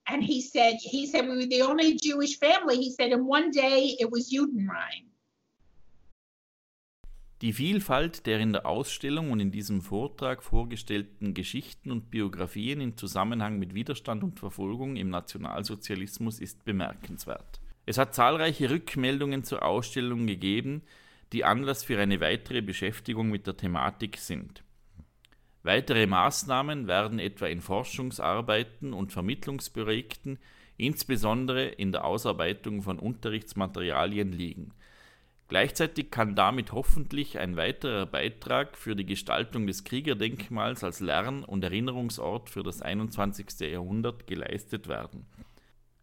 And 0.07 0.23
he 0.23 0.43
said, 0.43 0.75
he 0.83 1.07
said 1.07 1.27
we 1.27 1.37
were 1.37 1.47
the 1.47 1.63
only 1.63 1.95
Jewish 1.97 2.39
family. 2.39 2.77
He 2.77 2.93
said, 2.93 3.13
and 3.13 3.27
one 3.27 3.53
day 3.53 3.97
it 3.99 4.11
was 4.11 4.31
Judenrein. 4.31 5.07
Die 7.43 7.53
Vielfalt 7.53 8.27
der 8.27 8.39
in 8.39 8.53
der 8.53 8.65
Ausstellung 8.65 9.33
und 9.33 9.41
in 9.41 9.51
diesem 9.51 9.83
Vortrag 9.83 10.43
vorgestellten 10.43 11.35
Geschichten 11.35 11.91
und 11.91 12.11
Biografien 12.11 12.81
im 12.81 12.97
Zusammenhang 12.97 13.59
mit 13.59 13.75
Widerstand 13.75 14.23
und 14.23 14.39
Verfolgung 14.39 14.97
im 14.97 15.11
Nationalsozialismus 15.11 16.39
ist 16.39 16.65
bemerkenswert. 16.65 17.61
Es 17.87 17.99
hat 17.99 18.15
zahlreiche 18.15 18.71
Rückmeldungen 18.71 19.45
zur 19.45 19.65
Ausstellung 19.65 20.27
gegeben, 20.27 20.83
die 21.33 21.45
Anlass 21.45 21.83
für 21.83 21.99
eine 21.99 22.21
weitere 22.21 22.63
Beschäftigung 22.63 23.29
mit 23.29 23.47
der 23.47 23.57
Thematik 23.57 24.19
sind. 24.19 24.63
Weitere 25.65 26.07
Maßnahmen 26.07 26.87
werden 26.87 27.19
etwa 27.19 27.47
in 27.47 27.61
Forschungsarbeiten 27.61 28.93
und 28.93 29.13
Vermittlungsprojekten, 29.13 30.39
insbesondere 30.77 31.67
in 31.67 31.91
der 31.91 32.05
Ausarbeitung 32.05 32.83
von 32.83 32.99
Unterrichtsmaterialien 32.99 34.33
liegen. 34.33 34.73
Gleichzeitig 35.49 36.11
kann 36.11 36.35
damit 36.35 36.73
hoffentlich 36.73 37.39
ein 37.39 37.57
weiterer 37.57 38.07
Beitrag 38.07 38.79
für 38.79 38.97
die 38.97 39.05
Gestaltung 39.05 39.67
des 39.67 39.85
Kriegerdenkmals 39.85 40.83
als 40.83 41.01
Lern- 41.01 41.45
und 41.45 41.63
Erinnerungsort 41.63 42.49
für 42.49 42.63
das 42.63 42.81
21. 42.81 43.61
Jahrhundert 43.61 44.27
geleistet 44.27 44.89
werden. 44.89 45.27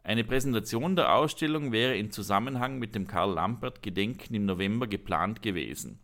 Eine 0.03 0.23
Präsentation 0.23 0.95
der 0.95 1.15
Ausstellung 1.15 1.71
wäre 1.71 1.95
in 1.95 2.11
Zusammenhang 2.11 2.77
mit 2.77 2.93
dem 2.93 3.07
Karl 3.07 3.33
Lampert 3.33 3.81
Gedenken 3.81 4.33
im 4.35 4.45
November 4.45 4.87
geplant 4.87 5.41
gewesen. 5.41 5.99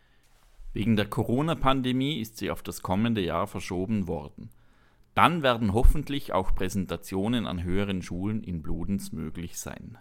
Wegen 0.72 0.96
der 0.96 1.06
Corona-Pandemie 1.06 2.20
ist 2.20 2.38
sie 2.38 2.50
auf 2.50 2.62
das 2.62 2.82
kommende 2.82 3.20
Jahr 3.20 3.46
verschoben 3.46 4.08
worden. 4.08 4.50
Dann 5.14 5.42
werden 5.42 5.72
hoffentlich 5.72 6.32
auch 6.32 6.54
Präsentationen 6.54 7.46
an 7.46 7.62
höheren 7.62 8.02
Schulen 8.02 8.42
in 8.42 8.62
Bludenz 8.62 9.12
möglich 9.12 9.58
sein 9.58 9.98